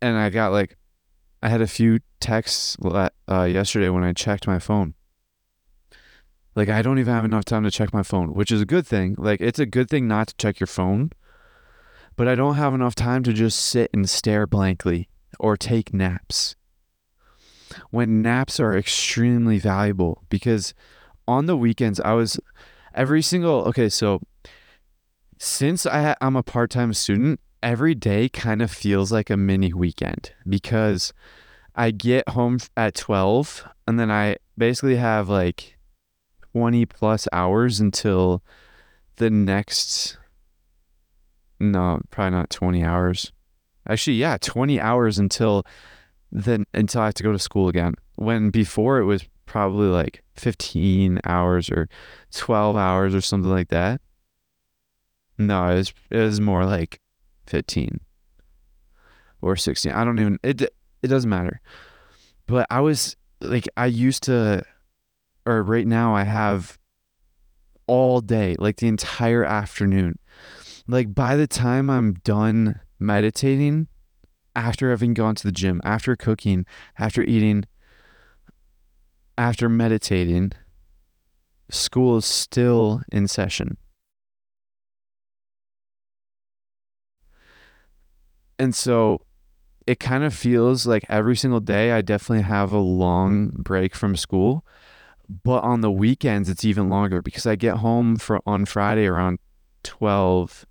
[0.00, 0.76] And I got like
[1.42, 4.94] I had a few texts uh, yesterday when I checked my phone
[6.54, 8.86] like I don't even have enough time to check my phone, which is a good
[8.86, 9.14] thing.
[9.18, 11.10] Like it's a good thing not to check your phone,
[12.16, 15.08] but I don't have enough time to just sit and stare blankly
[15.38, 16.56] or take naps.
[17.90, 20.74] When naps are extremely valuable because
[21.26, 22.38] on the weekends I was
[22.94, 24.20] every single okay, so
[25.38, 30.32] since I I'm a part-time student, every day kind of feels like a mini weekend
[30.48, 31.12] because
[31.74, 35.78] I get home at 12 and then I basically have like
[36.52, 38.42] 20 plus hours until
[39.16, 40.18] the next
[41.62, 43.32] no, probably not 20 hours.
[43.88, 45.64] Actually, yeah, 20 hours until
[46.32, 47.94] then until I have to go to school again.
[48.16, 51.88] When before it was probably like 15 hours or
[52.32, 54.00] 12 hours or something like that.
[55.38, 57.00] No, it was, it was more like
[57.46, 58.00] 15
[59.40, 59.92] or 16.
[59.92, 61.60] I don't even it it doesn't matter.
[62.46, 64.62] But I was like I used to
[65.44, 66.78] or right now I have
[67.86, 70.18] all day, like the entire afternoon.
[70.86, 73.88] Like by the time I'm done meditating,
[74.54, 76.66] after having gone to the gym, after cooking,
[76.98, 77.64] after eating,
[79.36, 80.52] after meditating,
[81.70, 83.76] school is still in session.
[88.58, 89.22] And so
[89.86, 94.16] it kind of feels like every single day I definitely have a long break from
[94.16, 94.64] school.
[95.28, 99.38] But on the weekends, it's even longer because I get home for on Friday around
[99.82, 100.66] 12,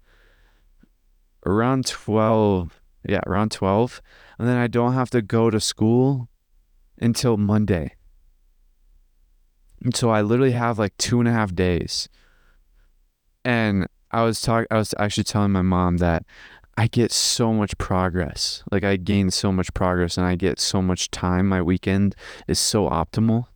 [1.45, 4.01] around 12, yeah, around 12.
[4.37, 6.29] And then I don't have to go to school
[6.99, 7.95] until Monday.
[9.83, 12.07] And so I literally have like two and a half days.
[13.43, 16.25] And I was talking, I was actually telling my mom that
[16.77, 18.63] I get so much progress.
[18.71, 21.47] Like I gain so much progress and I get so much time.
[21.47, 22.15] My weekend
[22.47, 23.47] is so optimal.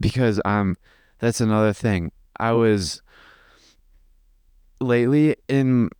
[0.00, 0.76] Because I'm,
[1.18, 2.10] that's another thing.
[2.38, 3.02] I was
[4.80, 5.90] lately in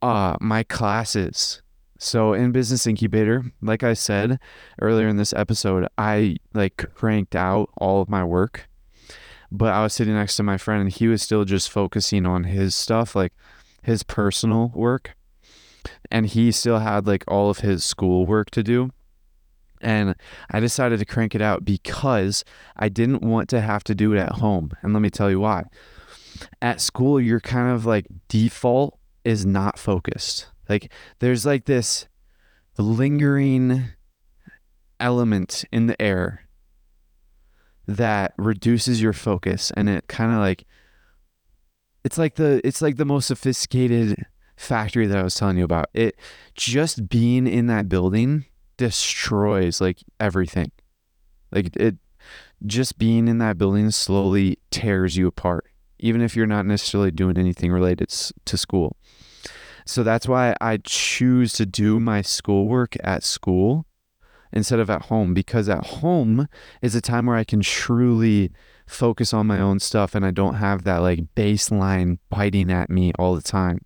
[0.00, 1.60] uh my classes
[1.98, 4.38] so in business incubator like i said
[4.80, 8.68] earlier in this episode i like cranked out all of my work
[9.50, 12.44] but i was sitting next to my friend and he was still just focusing on
[12.44, 13.32] his stuff like
[13.82, 15.16] his personal work
[16.10, 18.90] and he still had like all of his school work to do
[19.80, 20.14] and
[20.50, 22.42] I decided to crank it out because
[22.74, 24.72] I didn't want to have to do it at home.
[24.80, 25.64] And let me tell you why
[26.60, 30.48] at school you're kind of like default is not focused.
[30.68, 32.06] Like there's like this
[32.78, 33.84] lingering
[34.98, 36.48] element in the air
[37.86, 40.64] that reduces your focus and it kind of like
[42.02, 45.86] it's like the it's like the most sophisticated factory that I was telling you about.
[45.94, 46.16] It
[46.54, 48.46] just being in that building
[48.76, 50.70] destroys like everything.
[51.50, 51.96] Like it
[52.66, 55.66] just being in that building slowly tears you apart
[56.04, 58.08] even if you're not necessarily doing anything related
[58.44, 58.96] to school.
[59.84, 63.86] So that's why I choose to do my schoolwork at school
[64.52, 66.48] instead of at home because at home
[66.80, 68.52] is a time where I can truly
[68.86, 73.12] focus on my own stuff and I don't have that like baseline biting at me
[73.18, 73.80] all the time.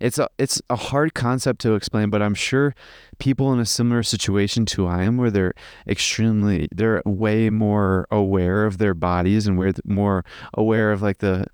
[0.00, 2.74] It's a it's a hard concept to explain, but I'm sure
[3.18, 5.54] people in a similar situation to I am, where they're
[5.86, 11.46] extremely they're way more aware of their bodies and we're more aware of like the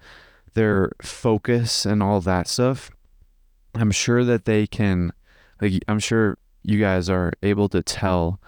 [0.54, 2.90] their focus and all that stuff.
[3.74, 5.12] I'm sure that they can
[5.60, 8.40] like I'm sure you guys are able to tell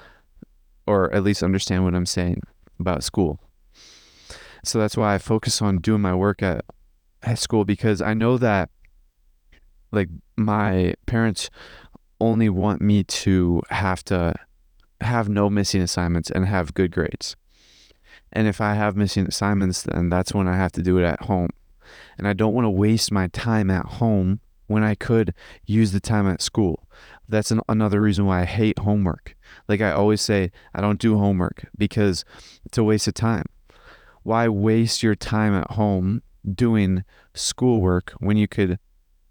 [0.87, 2.43] or at least understand what I'm saying
[2.79, 3.41] about school.
[4.65, 6.65] So that's why I focus on doing my work at
[7.23, 8.71] at school because I know that
[9.93, 11.51] like my parents
[12.21, 14.35] only want me to have to
[15.01, 17.37] have no missing assignments and have good grades.
[18.33, 21.23] And if I have missing assignments, then that's when I have to do it at
[21.23, 21.51] home.
[22.17, 24.41] And I don't want to waste my time at home
[24.73, 26.89] when I could use the time at school.
[27.29, 29.37] That's an, another reason why I hate homework.
[29.69, 32.25] Like I always say, I don't do homework because
[32.65, 33.47] it's a waste of time.
[34.23, 36.23] Why waste your time at home
[36.55, 37.05] doing
[37.35, 38.79] schoolwork when you could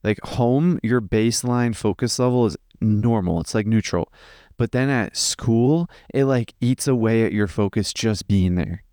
[0.03, 3.39] like home, your baseline focus level is normal.
[3.41, 4.11] It's like neutral.
[4.57, 8.83] But then at school, it like eats away at your focus just being there.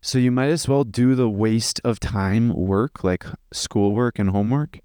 [0.00, 4.78] So you might as well do the waste of time work, like schoolwork and homework,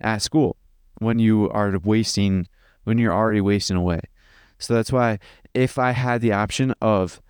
[0.00, 0.56] at school
[0.98, 2.46] when you are wasting,
[2.84, 4.00] when you're already wasting away.
[4.58, 5.18] So that's why
[5.54, 7.20] if I had the option of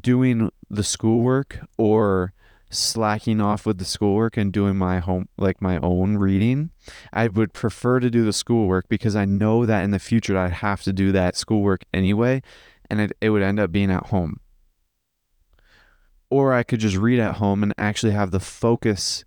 [0.00, 2.32] doing the schoolwork or
[2.70, 6.70] slacking off with the schoolwork and doing my home like my own reading
[7.12, 10.52] i would prefer to do the schoolwork because i know that in the future i'd
[10.52, 12.40] have to do that schoolwork anyway
[12.88, 14.38] and it, it would end up being at home
[16.30, 19.24] or i could just read at home and actually have the focus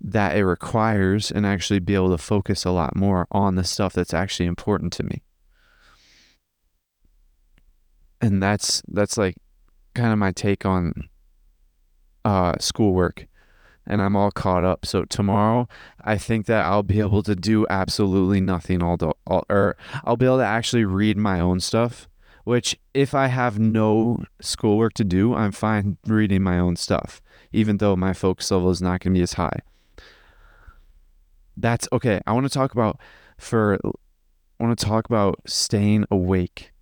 [0.00, 3.92] that it requires and actually be able to focus a lot more on the stuff
[3.92, 5.22] that's actually important to me
[8.24, 9.36] and that's that's like
[9.94, 11.08] kind of my take on
[12.24, 13.26] uh, schoolwork
[13.86, 14.86] and I'm all caught up.
[14.86, 15.68] So tomorrow,
[16.02, 20.16] I think that I'll be able to do absolutely nothing all, the, all or I'll
[20.16, 22.08] be able to actually read my own stuff.
[22.44, 27.22] Which, if I have no schoolwork to do, I'm fine reading my own stuff,
[27.52, 29.60] even though my focus level is not going to be as high.
[31.56, 32.20] That's okay.
[32.26, 32.98] I want to talk about
[33.38, 36.72] for I want to talk about staying awake.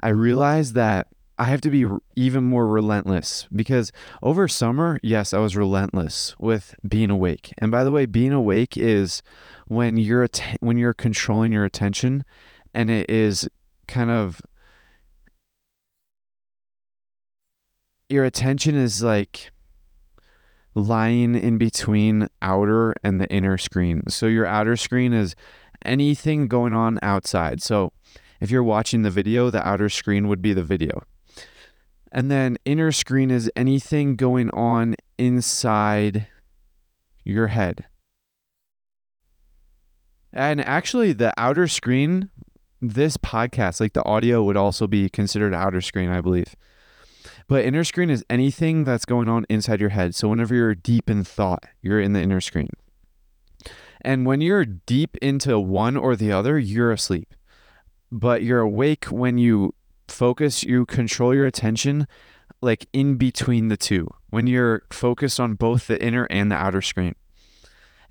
[0.00, 3.90] I realized that I have to be even more relentless because
[4.22, 7.52] over summer, yes, I was relentless with being awake.
[7.58, 9.22] And by the way, being awake is
[9.66, 12.24] when you're att- when you're controlling your attention
[12.72, 13.48] and it is
[13.88, 14.40] kind of
[18.08, 19.50] your attention is like
[20.74, 24.02] lying in between outer and the inner screen.
[24.08, 25.34] So your outer screen is
[25.84, 27.62] anything going on outside.
[27.62, 27.92] So
[28.40, 31.04] if you're watching the video, the outer screen would be the video.
[32.10, 36.28] And then inner screen is anything going on inside
[37.24, 37.86] your head.
[40.32, 42.30] And actually, the outer screen,
[42.80, 46.54] this podcast, like the audio would also be considered outer screen, I believe.
[47.46, 50.14] But inner screen is anything that's going on inside your head.
[50.14, 52.70] So whenever you're deep in thought, you're in the inner screen.
[54.00, 57.34] And when you're deep into one or the other, you're asleep.
[58.10, 59.74] But you're awake when you
[60.08, 62.06] focus, you control your attention
[62.60, 66.82] like in between the two when you're focused on both the inner and the outer
[66.82, 67.14] screen.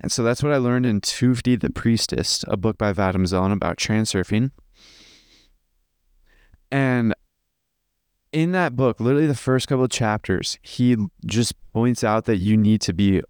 [0.00, 3.52] And so that's what I learned in Tufti the Priestess, a book by Vadim Zeland
[3.52, 4.50] about transurfing.
[6.70, 7.14] And
[8.34, 12.56] in that book, literally the first couple of chapters, he just points out that you
[12.56, 13.22] need to be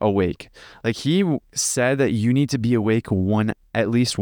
[0.00, 0.48] awake.
[0.84, 4.16] Like he said that you need to be awake one at least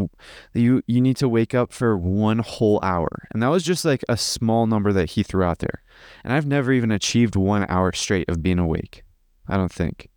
[0.53, 3.27] you you need to wake up for one whole hour.
[3.31, 5.83] And that was just like a small number that he threw out there.
[6.23, 9.03] And I've never even achieved 1 hour straight of being awake.
[9.47, 10.09] I don't think.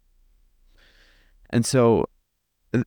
[1.51, 2.07] And so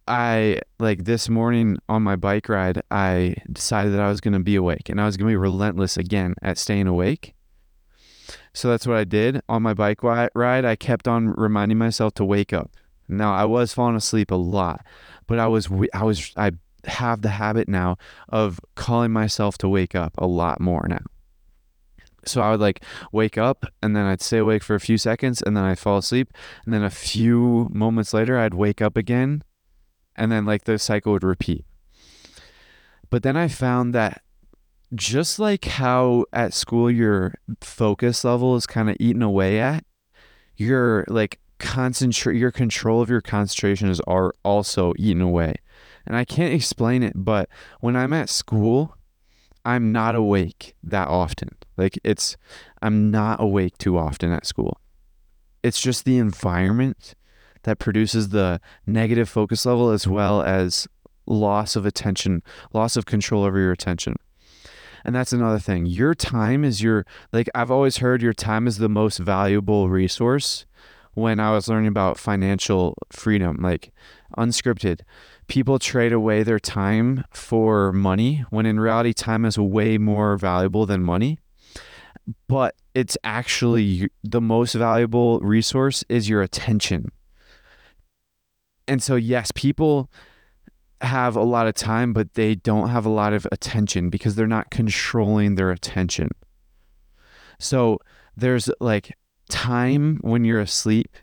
[0.08, 4.40] I like this morning on my bike ride, I decided that I was going to
[4.40, 7.36] be awake and I was going to be relentless again at staying awake.
[8.54, 10.66] So that's what I did on my bike ride.
[10.66, 12.72] I kept on reminding myself to wake up.
[13.08, 14.86] Now I was falling asleep a lot,
[15.28, 16.52] but I was I was I
[16.86, 17.98] have the habit now
[18.30, 21.06] of calling myself to wake up a lot more now.
[22.26, 25.42] So I would like wake up and then I'd stay awake for a few seconds
[25.42, 26.34] and then I'd fall asleep
[26.66, 29.44] and then a few moments later I'd wake up again
[30.18, 31.66] and then like the cycle would repeat.
[33.10, 34.22] But then I found that
[34.96, 39.86] just like how at school your focus level is kind of eaten away at,
[40.56, 45.56] your like concentrate your control of your concentration is are also eaten away.
[46.06, 47.50] And I can't explain it, but
[47.82, 48.96] when I'm at school,
[49.66, 51.50] I'm not awake that often.
[51.76, 52.38] Like it's
[52.82, 54.80] I'm not awake too often at school.
[55.64, 57.16] It's just the environment
[57.68, 60.88] that produces the negative focus level as well as
[61.26, 62.42] loss of attention,
[62.72, 64.16] loss of control over your attention.
[65.04, 65.86] And that's another thing.
[65.86, 70.66] Your time is your, like, I've always heard your time is the most valuable resource
[71.14, 73.92] when I was learning about financial freedom, like
[74.38, 75.02] unscripted.
[75.48, 80.86] People trade away their time for money when in reality, time is way more valuable
[80.86, 81.38] than money.
[82.48, 87.12] But it's actually the most valuable resource is your attention.
[88.88, 90.10] And so, yes, people
[91.02, 94.48] have a lot of time, but they don't have a lot of attention because they're
[94.48, 96.30] not controlling their attention.
[97.60, 98.00] So
[98.36, 99.16] there's like
[99.50, 101.16] time when you're asleep,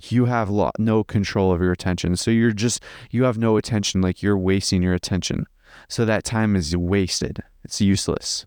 [0.00, 2.16] you have lo- no control of your attention.
[2.16, 5.46] So you're just, you have no attention, like you're wasting your attention.
[5.88, 8.46] So that time is wasted, it's useless.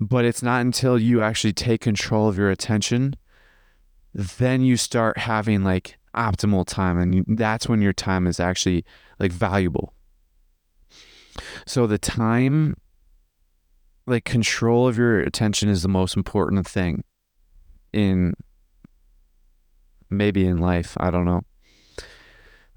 [0.00, 3.14] But it's not until you actually take control of your attention,
[4.14, 8.84] then you start having like optimal time and that's when your time is actually
[9.18, 9.94] like valuable.
[11.66, 12.76] So the time
[14.06, 17.04] like control of your attention is the most important thing
[17.92, 18.34] in
[20.10, 21.42] maybe in life i don't know.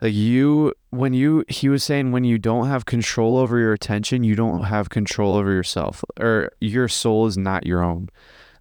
[0.01, 4.23] Like you when you he was saying when you don't have control over your attention
[4.23, 8.09] you don't have control over yourself or your soul is not your own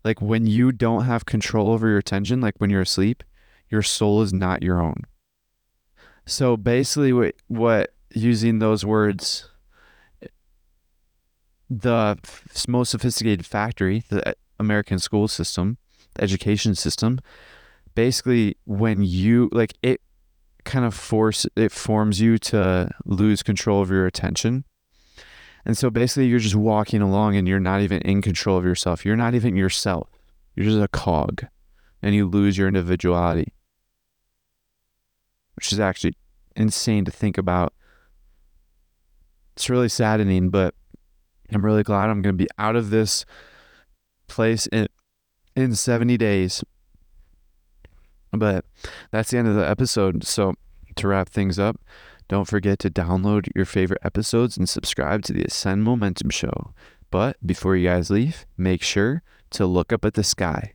[0.04, 3.22] like when you don't have control over your attention like when you're asleep
[3.70, 5.04] your soul is not your own.
[6.26, 9.48] So basically, what, what using those words,
[11.70, 12.18] the
[12.68, 15.78] most sophisticated factory, the uh, American school system,
[16.14, 17.20] the education system,
[17.94, 20.00] basically, when you like it,
[20.64, 24.64] kind of force it forms you to lose control of your attention.
[25.64, 29.04] And so basically, you're just walking along and you're not even in control of yourself.
[29.04, 30.08] You're not even yourself.
[30.54, 31.46] You're just a cog
[32.02, 33.52] and you lose your individuality,
[35.54, 36.14] which is actually
[36.56, 37.74] insane to think about.
[39.56, 40.74] It's really saddening, but
[41.52, 43.24] I'm really glad I'm going to be out of this
[44.28, 44.88] place in,
[45.54, 46.64] in 70 days.
[48.32, 48.64] But
[49.10, 50.24] that's the end of the episode.
[50.24, 50.54] So,
[50.96, 51.80] to wrap things up,
[52.30, 56.72] don't forget to download your favorite episodes and subscribe to the Ascend Momentum Show.
[57.10, 60.74] But before you guys leave, make sure to look up at the sky